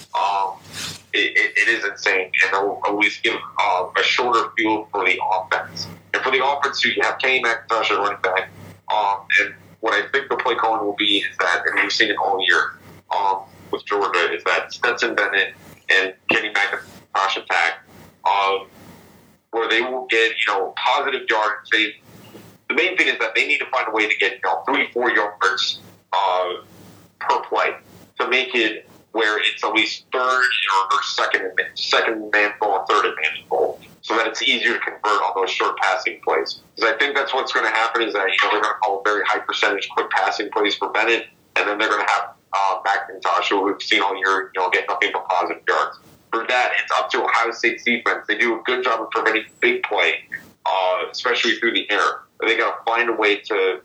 It, 1.13 1.37
it, 1.37 1.57
it 1.57 1.69
is 1.69 1.85
insane, 1.85 2.31
and 2.45 2.53
they'll 2.53 2.81
always 2.85 3.19
give 3.21 3.35
uh, 3.59 3.87
a 3.97 4.03
shorter 4.03 4.51
field 4.57 4.89
for 4.91 5.05
the 5.05 5.19
offense. 5.33 5.87
And 6.13 6.23
for 6.23 6.31
the 6.31 6.45
offense, 6.45 6.85
you 6.85 7.01
have 7.03 7.19
Kenny 7.19 7.43
McIntosh 7.43 7.91
at 7.91 7.99
running 7.99 8.21
back. 8.23 8.51
Um, 8.93 9.27
and 9.41 9.55
what 9.81 9.95
I 9.95 10.09
think 10.09 10.29
the 10.29 10.37
play 10.37 10.55
calling 10.55 10.85
will 10.85 10.97
be 10.97 11.19
is 11.19 11.37
that, 11.39 11.63
and 11.67 11.81
we've 11.81 11.93
seen 11.93 12.11
it 12.11 12.17
all 12.17 12.45
year 12.47 12.79
um, 13.15 13.43
with 13.71 13.85
Georgia, 13.87 14.33
is 14.33 14.45
that 14.45 14.73
Stetson 14.73 15.15
Bennett 15.15 15.55
and 15.89 16.15
Kenny 16.31 16.53
McIntosh 16.53 17.43
attack, 17.43 17.85
um, 18.25 18.67
where 19.51 19.69
they 19.69 19.81
will 19.81 20.07
get 20.07 20.33
you 20.47 20.53
know 20.53 20.75
positive 20.77 21.23
yards. 21.29 21.71
They 21.71 21.95
the 22.69 22.75
main 22.75 22.97
thing 22.97 23.09
is 23.09 23.19
that 23.19 23.35
they 23.35 23.47
need 23.47 23.59
to 23.59 23.67
find 23.67 23.89
a 23.89 23.91
way 23.91 24.09
to 24.09 24.17
get 24.19 24.33
you 24.33 24.41
know 24.45 24.63
three 24.67 24.91
four 24.93 25.11
yards 25.11 25.81
uh, 26.13 26.55
per 27.21 27.41
play 27.43 27.75
to 28.21 28.29
make 28.29 28.55
it 28.55 28.88
where 29.13 29.39
it's 29.39 29.65
at 29.65 29.73
least 29.73 30.05
third 30.13 30.45
or, 30.93 31.03
second 31.03 31.51
second 31.75 32.31
man 32.31 32.53
goal, 32.61 32.85
third 32.89 33.07
advantage 33.07 33.49
goal, 33.49 33.81
so 34.03 34.15
that 34.17 34.27
it's 34.27 34.43
easier 34.43 34.75
to 34.75 34.81
convert 34.81 35.23
on 35.23 35.33
those 35.37 35.51
short 35.51 35.77
passing 35.79 36.21
plays. 36.23 36.61
Because 36.77 36.93
I 36.93 36.99
think 36.99 37.15
that's 37.15 37.33
what's 37.33 37.53
going 37.53 37.67
to 37.67 37.73
happen 37.73 38.03
is 38.03 38.15
that 38.15 38.29
you 38.29 38.37
know 38.43 38.53
they're 38.53 38.63
going 38.63 38.75
to 38.75 38.81
call 38.81 39.03
very 39.05 39.23
high 39.27 39.41
percentage 39.41 39.89
quick 39.91 40.11
passing 40.11 40.51
plays 40.51 40.75
for 40.75 40.91
Bennett, 40.91 41.27
and 41.57 41.69
then 41.69 41.79
they're 41.79 41.89
going 41.89 42.05
to 42.05 42.13
have 42.13 42.35
uh, 42.53 42.81
McIntosh, 42.85 43.49
who 43.49 43.63
we've 43.63 43.83
seen 43.83 44.03
all 44.03 44.17
year, 44.17 44.51
you 44.55 44.61
know, 44.61 44.71
get 44.71 44.87
nothing 44.89 45.11
but 45.13 45.27
positive 45.29 45.63
yards. 45.69 45.99
For 46.31 46.47
that, 46.47 46.73
it's 46.83 46.93
up 46.93 47.11
to 47.11 47.25
Ohio 47.25 47.51
State's 47.53 47.85
defense. 47.85 48.27
They 48.27 48.37
do 48.37 48.59
a 48.59 48.63
good 48.65 48.85
job 48.85 49.01
of 49.01 49.11
preventing 49.11 49.45
big 49.61 49.83
play, 49.83 50.25
uh, 50.67 51.05
especially 51.11 51.57
through 51.57 51.73
the 51.73 51.91
air. 51.91 52.23
They 52.41 52.57
got 52.57 52.79
to 52.79 52.91
find 52.91 53.09
a 53.09 53.13
way 53.13 53.37
to, 53.37 53.81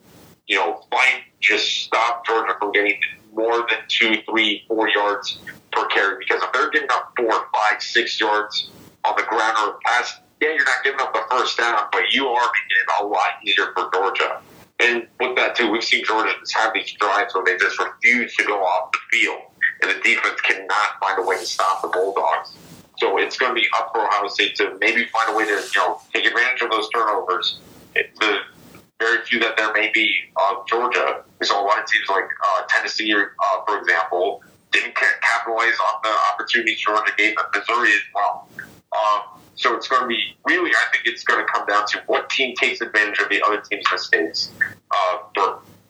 you 0.48 0.58
know, 0.58 0.84
find 0.92 1.24
just 1.40 1.84
stop 1.84 2.26
Georgia 2.26 2.54
from 2.60 2.72
getting 2.72 3.00
more 3.34 3.66
than 3.70 3.80
two, 3.88 4.18
three, 4.30 4.64
four 4.68 4.90
yards 4.90 5.40
per 5.72 5.86
carry. 5.88 6.18
Because 6.20 6.44
if 6.44 6.52
they're 6.54 6.70
giving 6.70 6.90
up 6.92 7.14
four, 7.18 7.48
five, 7.54 7.82
six 7.82 8.20
yards 8.20 8.70
on 9.04 9.16
the 9.18 9.24
ground 9.24 9.58
or 9.66 9.80
pass, 9.84 10.20
yeah, 10.42 10.50
you're 10.50 10.66
not 10.66 10.84
giving 10.84 11.00
up 11.00 11.14
the 11.14 11.24
first 11.30 11.58
down, 11.58 11.88
but 11.92 12.12
you 12.12 12.28
are 12.28 12.42
making 12.42 12.78
it 12.82 13.04
a 13.04 13.06
lot 13.06 13.30
easier 13.46 13.74
for 13.74 13.90
Georgia. 13.94 14.42
And 14.80 15.08
with 15.20 15.36
that 15.38 15.56
too, 15.56 15.72
we've 15.72 15.84
seen 15.84 16.04
Georgia 16.04 16.34
just 16.40 16.56
have 16.58 16.74
these 16.74 16.92
drives 16.94 17.34
where 17.34 17.44
they 17.46 17.58
just 17.58 17.80
refuse 17.80 18.36
to 18.36 18.44
go 18.44 18.62
off 18.62 18.92
the 18.92 19.00
field, 19.12 19.40
and 19.82 19.92
the 19.92 20.02
defense 20.04 20.42
cannot 20.42 21.00
find 21.00 21.20
a 21.20 21.22
way 21.22 21.38
to 21.38 21.46
stop 21.46 21.82
the 21.82 21.88
Bulldogs. 21.88 22.54
So 22.98 23.18
it's 23.18 23.38
going 23.38 23.56
to 23.56 23.60
be 23.60 23.68
up 23.78 23.92
for 23.94 24.06
Ohio 24.06 24.28
State 24.28 24.56
to 24.58 24.78
maybe 24.80 25.06
find 25.06 25.30
a 25.30 25.38
way 25.38 25.46
to 25.46 25.52
you 25.52 25.70
know 25.78 26.02
take 26.14 26.26
advantage 26.26 26.62
of 26.62 26.72
those 26.72 26.90
turnovers. 26.90 27.60
The 27.94 28.40
very 29.04 29.24
few 29.26 29.40
that 29.40 29.58
there 29.58 29.72
may 29.74 29.92
be 29.94 30.16
of 30.36 30.66
Georgia. 30.68 31.24
We 31.40 31.46
saw 31.46 31.64
a 31.64 31.66
lot 31.66 31.80
of 31.80 31.86
teams 31.86 32.08
like 32.10 32.24
uh, 32.24 32.62
Tennessee, 32.70 33.14
uh, 33.14 33.66
for 33.66 33.78
example, 33.80 34.44
didn't 34.72 34.96
capitalize 34.96 35.74
on 35.88 36.00
the 36.04 36.14
opportunities 36.34 36.80
Georgia 36.80 37.12
gave 37.18 37.36
them. 37.36 37.46
Missouri 37.54 37.92
as 37.92 38.02
well. 38.16 38.48
Um, 38.98 39.42
so 39.56 39.76
it's 39.76 39.88
going 39.88 40.02
to 40.02 40.08
be 40.08 40.36
really, 40.46 40.72
I 40.72 40.92
think 40.92 41.06
it's 41.06 41.24
going 41.24 41.46
to 41.46 41.52
come 41.52 41.66
down 41.68 41.86
to 41.88 42.04
what 42.08 42.30
team 42.30 42.56
takes 42.56 42.82
advantage 42.82 43.20
of 43.20 43.30
the 43.30 43.42
other 43.44 43.62
team's 43.62 43.86
mistakes 43.92 44.52
uh, 44.92 45.18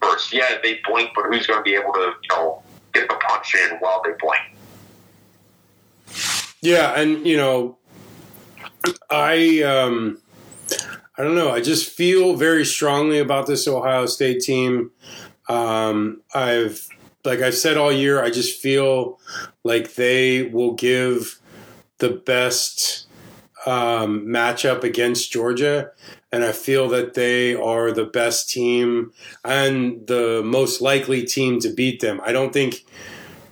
first. 0.02 0.34
Yeah, 0.34 0.58
they 0.62 0.80
blink, 0.88 1.12
but 1.15 1.26
who's 1.26 1.47
going 1.47 1.60
to 1.60 1.63
be 1.63 1.76
able 1.76 1.93
to, 1.93 2.13
you 2.21 2.30
know, 2.30 2.62
get 2.93 3.08
the 3.08 3.15
punch 3.15 3.56
in 3.56 3.78
while 3.78 4.02
they 4.04 4.12
blink? 4.19 4.43
Yeah, 6.62 6.99
and 6.99 7.26
you 7.26 7.38
know, 7.38 7.78
I 9.10 9.62
um, 9.63 10.21
I 11.17 11.23
don't 11.23 11.36
know. 11.36 11.52
I 11.52 11.62
just 11.62 11.89
feel 11.89 12.36
very 12.36 12.65
strongly 12.65 13.19
about 13.19 13.45
this 13.45 13.67
Ohio 13.67 14.08
State 14.08 14.41
team. 14.41 14.91
Um, 15.47 16.21
I've 16.34 16.88
like 17.26 17.39
I've 17.39 17.56
said 17.56 17.78
all 17.78 17.91
year, 17.91 18.21
I 18.21 18.30
just 18.30 18.62
feel 18.62 19.19
like 19.63 19.95
they 19.95 20.43
will 20.43 20.73
give 20.73 21.39
the 21.99 22.10
best 22.10 23.08
um, 23.65 24.26
matchup 24.26 24.84
against 24.84 25.32
Georgia. 25.32 25.91
And 26.32 26.43
I 26.43 26.52
feel 26.52 26.89
that 26.89 27.13
they 27.13 27.54
are 27.54 27.91
the 27.91 28.06
best 28.06 28.49
team 28.49 29.13
and 29.45 30.06
the 30.08 30.41
most 30.43 30.82
likely 30.82 31.23
team 31.23 31.60
to 31.60 31.69
beat 31.69 32.02
them. 32.02 32.19
I 32.26 32.32
don't 32.32 32.52
think 32.52 32.84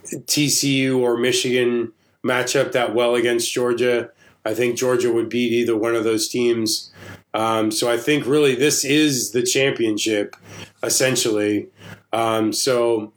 TCU 0.06 0.98
or 0.98 1.16
Michigan 1.16 1.94
match 2.24 2.56
up 2.56 2.72
that 2.72 2.96
well 2.96 3.16
against 3.16 3.54
Georgia. 3.54 4.10
I 4.44 4.56
think 4.56 4.78
Georgia 4.78 5.14
would 5.14 5.30
beat 5.30 5.52
either 5.52 5.78
one 5.78 5.96
of 5.96 6.04
those 6.04 6.28
teams. 6.28 6.91
Um, 7.34 7.72
so 7.72 7.90
I 7.90 7.98
think 7.98 8.26
really 8.26 8.56
this 8.56 8.84
is 8.84 9.32
the 9.32 9.44
championship, 9.44 10.36
essentially. 10.84 11.70
Um, 12.12 12.52
so 12.52 13.14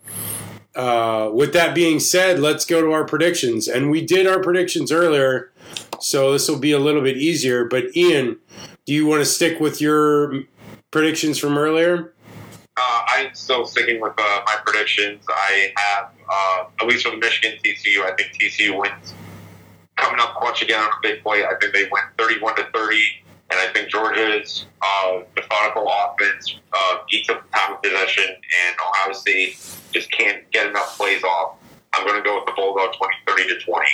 uh, 0.76 1.30
with 1.32 1.52
that 1.52 1.74
being 1.74 2.00
said, 2.00 2.38
let's 2.38 2.64
go 2.64 2.80
to 2.80 2.92
our 2.92 3.04
predictions. 3.04 3.68
And 3.68 3.90
we 3.90 4.04
did 4.04 4.26
our 4.26 4.40
predictions 4.40 4.92
earlier, 4.92 5.52
so 6.00 6.32
this 6.32 6.48
will 6.48 6.58
be 6.58 6.72
a 6.72 6.78
little 6.78 7.02
bit 7.02 7.16
easier. 7.16 7.64
But 7.64 7.96
Ian, 7.96 8.38
do 8.86 8.92
you 8.92 9.06
want 9.06 9.20
to 9.20 9.26
stick 9.26 9.60
with 9.60 9.80
your 9.80 10.42
predictions 10.90 11.38
from 11.38 11.58
earlier? 11.58 12.12
Uh, 12.76 13.02
I'm 13.06 13.34
still 13.34 13.66
sticking 13.66 14.00
with 14.00 14.14
uh, 14.18 14.40
my 14.46 14.56
predictions. 14.66 15.24
I 15.28 15.72
have, 15.76 16.10
uh, 16.28 16.64
at 16.80 16.86
least 16.88 17.04
for 17.04 17.10
the 17.10 17.18
Michigan 17.18 17.56
TCU, 17.64 18.02
I 18.02 18.14
think 18.16 18.32
TCU 18.32 18.80
wins. 18.80 19.14
Coming 19.96 20.20
up 20.20 20.34
clutch 20.34 20.60
again 20.62 20.80
on 20.80 20.88
a 20.88 21.00
big 21.00 21.22
play. 21.22 21.44
I 21.44 21.54
think 21.60 21.72
they 21.72 21.84
win 21.84 22.02
31 22.18 22.56
to 22.56 22.66
30. 22.74 23.23
And 23.54 23.70
I 23.70 23.72
think 23.72 23.88
Georgia's 23.88 24.66
uh, 24.82 25.20
methodical 25.36 25.88
offense 25.88 26.56
uh, 26.72 26.96
eats 27.12 27.28
up 27.28 27.48
time 27.52 27.74
of 27.74 27.82
possession, 27.82 28.24
and 28.26 28.76
Ohio 28.90 29.12
State 29.12 29.64
just 29.92 30.10
can't 30.10 30.50
get 30.50 30.66
enough 30.66 30.96
plays 30.96 31.22
off. 31.22 31.54
I'm 31.92 32.04
going 32.04 32.20
to 32.20 32.28
go 32.28 32.34
with 32.34 32.46
the 32.46 32.52
Bulldogs 32.56 32.96
20, 32.96 33.14
30 33.28 33.48
to 33.50 33.60
20. 33.60 33.86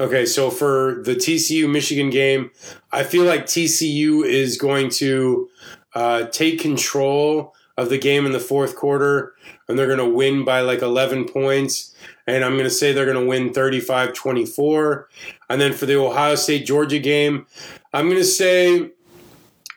Okay, 0.00 0.24
so 0.24 0.48
for 0.48 1.02
the 1.04 1.14
TCU 1.14 1.70
Michigan 1.70 2.08
game, 2.08 2.50
I 2.90 3.02
feel 3.02 3.24
like 3.24 3.44
TCU 3.44 4.24
is 4.24 4.56
going 4.56 4.88
to 4.92 5.50
uh, 5.94 6.24
take 6.28 6.58
control 6.58 7.54
of 7.76 7.90
the 7.90 7.98
game 7.98 8.24
in 8.24 8.32
the 8.32 8.40
fourth 8.40 8.74
quarter, 8.74 9.34
and 9.68 9.78
they're 9.78 9.86
going 9.86 9.98
to 9.98 10.08
win 10.08 10.46
by 10.46 10.62
like 10.62 10.80
11 10.80 11.28
points. 11.28 11.94
And 12.26 12.42
I'm 12.42 12.52
going 12.52 12.64
to 12.64 12.70
say 12.70 12.92
they're 12.92 13.04
going 13.04 13.22
to 13.22 13.28
win 13.28 13.52
35 13.52 14.14
24. 14.14 15.08
And 15.50 15.60
then 15.60 15.74
for 15.74 15.84
the 15.84 15.98
Ohio 15.98 16.36
State 16.36 16.64
Georgia 16.64 16.98
game, 16.98 17.46
I'm 17.92 18.06
going 18.06 18.18
to 18.18 18.24
say 18.24 18.90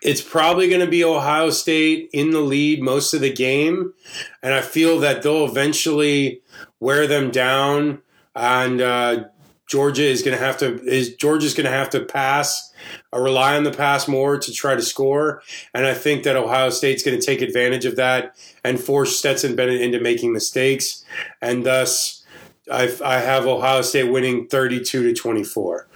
it's 0.02 0.22
probably 0.22 0.70
going 0.70 0.82
to 0.82 0.88
be 0.88 1.04
Ohio 1.04 1.50
State 1.50 2.10
in 2.14 2.32
the 2.32 2.42
lead 2.42 2.82
most 2.82 3.14
of 3.14 3.22
the 3.22 3.34
game. 3.34 3.94
And 4.44 4.54
I 4.54 4.62
feel 4.62 5.00
that 5.00 5.24
they'll 5.24 5.46
eventually 5.46 6.42
wear 6.80 7.08
them 7.08 7.32
down. 7.32 8.02
And 8.36 8.82
uh, 8.82 9.26
Georgia 9.68 10.04
is 10.04 10.22
going 10.22 10.38
to 10.38 10.44
have 10.44 10.58
to 10.58 10.80
is 10.84 11.16
Georgia's 11.16 11.56
going 11.56 11.66
to 11.66 11.72
have 11.72 11.90
to 11.90 12.06
pass 12.06 12.72
or 13.12 13.24
rely 13.24 13.58
on 13.58 13.64
the 13.64 13.72
pass 13.72 14.08
more 14.08 14.38
to 14.38 14.54
try 14.54 14.76
to 14.76 14.82
score, 14.82 15.42
and 15.74 15.88
I 15.88 15.96
think 15.96 16.24
that 16.24 16.36
Ohio 16.36 16.70
State's 16.70 17.02
going 17.02 17.20
to 17.20 17.26
take 17.26 17.42
advantage 17.42 17.86
of 17.86 17.96
that 17.96 18.36
and 18.64 18.80
force 18.80 19.18
Stetson 19.18 19.56
Bennett 19.56 19.82
into 19.82 20.00
making 20.00 20.34
mistakes, 20.34 21.04
and 21.42 21.66
thus 21.66 22.24
I, 22.72 22.96
I 23.04 23.20
have 23.22 23.48
Ohio 23.48 23.82
State 23.82 24.12
winning 24.12 24.48
thirty-two 24.48 25.02
to 25.02 25.14
twenty-four. 25.20 25.88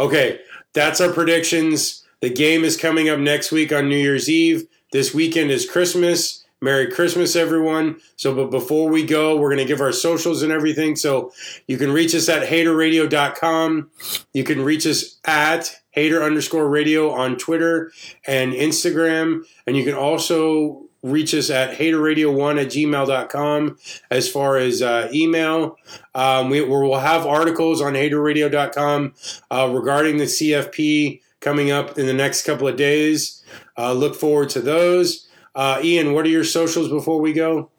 Okay, 0.00 0.40
that's 0.74 1.00
our 1.00 1.12
predictions. 1.12 2.04
The 2.20 2.30
game 2.30 2.64
is 2.64 2.76
coming 2.76 3.08
up 3.08 3.18
next 3.18 3.52
week 3.52 3.72
on 3.72 3.88
New 3.88 3.96
Year's 3.96 4.28
Eve. 4.28 4.66
This 4.92 5.14
weekend 5.14 5.50
is 5.50 5.68
Christmas. 5.68 6.44
Merry 6.60 6.90
Christmas, 6.90 7.36
everyone. 7.36 8.00
So, 8.16 8.34
but 8.34 8.50
before 8.50 8.90
we 8.90 9.06
go, 9.06 9.36
we're 9.36 9.54
going 9.54 9.64
to 9.64 9.64
give 9.64 9.80
our 9.80 9.92
socials 9.92 10.42
and 10.42 10.50
everything. 10.50 10.96
So, 10.96 11.32
you 11.68 11.78
can 11.78 11.92
reach 11.92 12.14
us 12.16 12.28
at 12.28 12.48
haterradio.com. 12.48 13.90
You 14.32 14.44
can 14.44 14.64
reach 14.64 14.84
us 14.84 15.20
at 15.24 15.80
hater 15.90 16.22
underscore 16.22 16.68
radio 16.68 17.12
on 17.12 17.36
Twitter 17.36 17.92
and 18.26 18.52
Instagram. 18.52 19.44
And 19.66 19.76
you 19.76 19.84
can 19.84 19.94
also 19.94 20.87
reach 21.02 21.34
us 21.34 21.50
at 21.50 21.78
haterradio1 21.78 22.60
at 22.60 22.68
gmail.com 22.68 23.78
as 24.10 24.30
far 24.30 24.56
as 24.56 24.82
uh, 24.82 25.08
email. 25.12 25.76
Um, 26.14 26.50
we, 26.50 26.60
will 26.60 26.98
have 26.98 27.26
articles 27.26 27.80
on 27.80 27.94
haterradio.com 27.94 29.14
uh, 29.50 29.70
regarding 29.72 30.18
the 30.18 30.24
CFP 30.24 31.20
coming 31.40 31.70
up 31.70 31.98
in 31.98 32.06
the 32.06 32.12
next 32.12 32.44
couple 32.44 32.66
of 32.66 32.76
days. 32.76 33.42
Uh, 33.76 33.92
look 33.92 34.14
forward 34.14 34.50
to 34.50 34.60
those. 34.60 35.28
Uh, 35.54 35.80
Ian, 35.82 36.12
what 36.12 36.24
are 36.24 36.30
your 36.30 36.44
socials 36.44 36.88
before 36.88 37.20
we 37.20 37.32
go? 37.32 37.70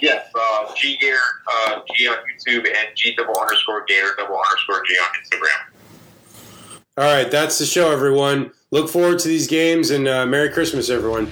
Yes, 0.00 0.26
uh, 0.34 0.74
G 0.74 0.96
Gator 1.00 1.16
uh, 1.48 1.80
G 1.94 2.08
on 2.08 2.16
YouTube 2.16 2.66
and 2.66 2.88
G 2.96 3.14
double 3.16 3.38
underscore 3.38 3.84
Gator 3.86 4.14
double 4.18 4.36
underscore 4.36 4.82
G 4.84 4.94
on 4.94 5.08
Instagram. 5.22 5.72
All 6.98 7.04
right, 7.04 7.30
that's 7.30 7.58
the 7.58 7.64
show, 7.64 7.90
everyone. 7.90 8.50
Look 8.70 8.88
forward 8.88 9.18
to 9.20 9.28
these 9.28 9.46
games 9.46 9.90
and 9.90 10.08
uh, 10.08 10.26
Merry 10.26 10.50
Christmas, 10.50 10.90
everyone. 10.90 11.30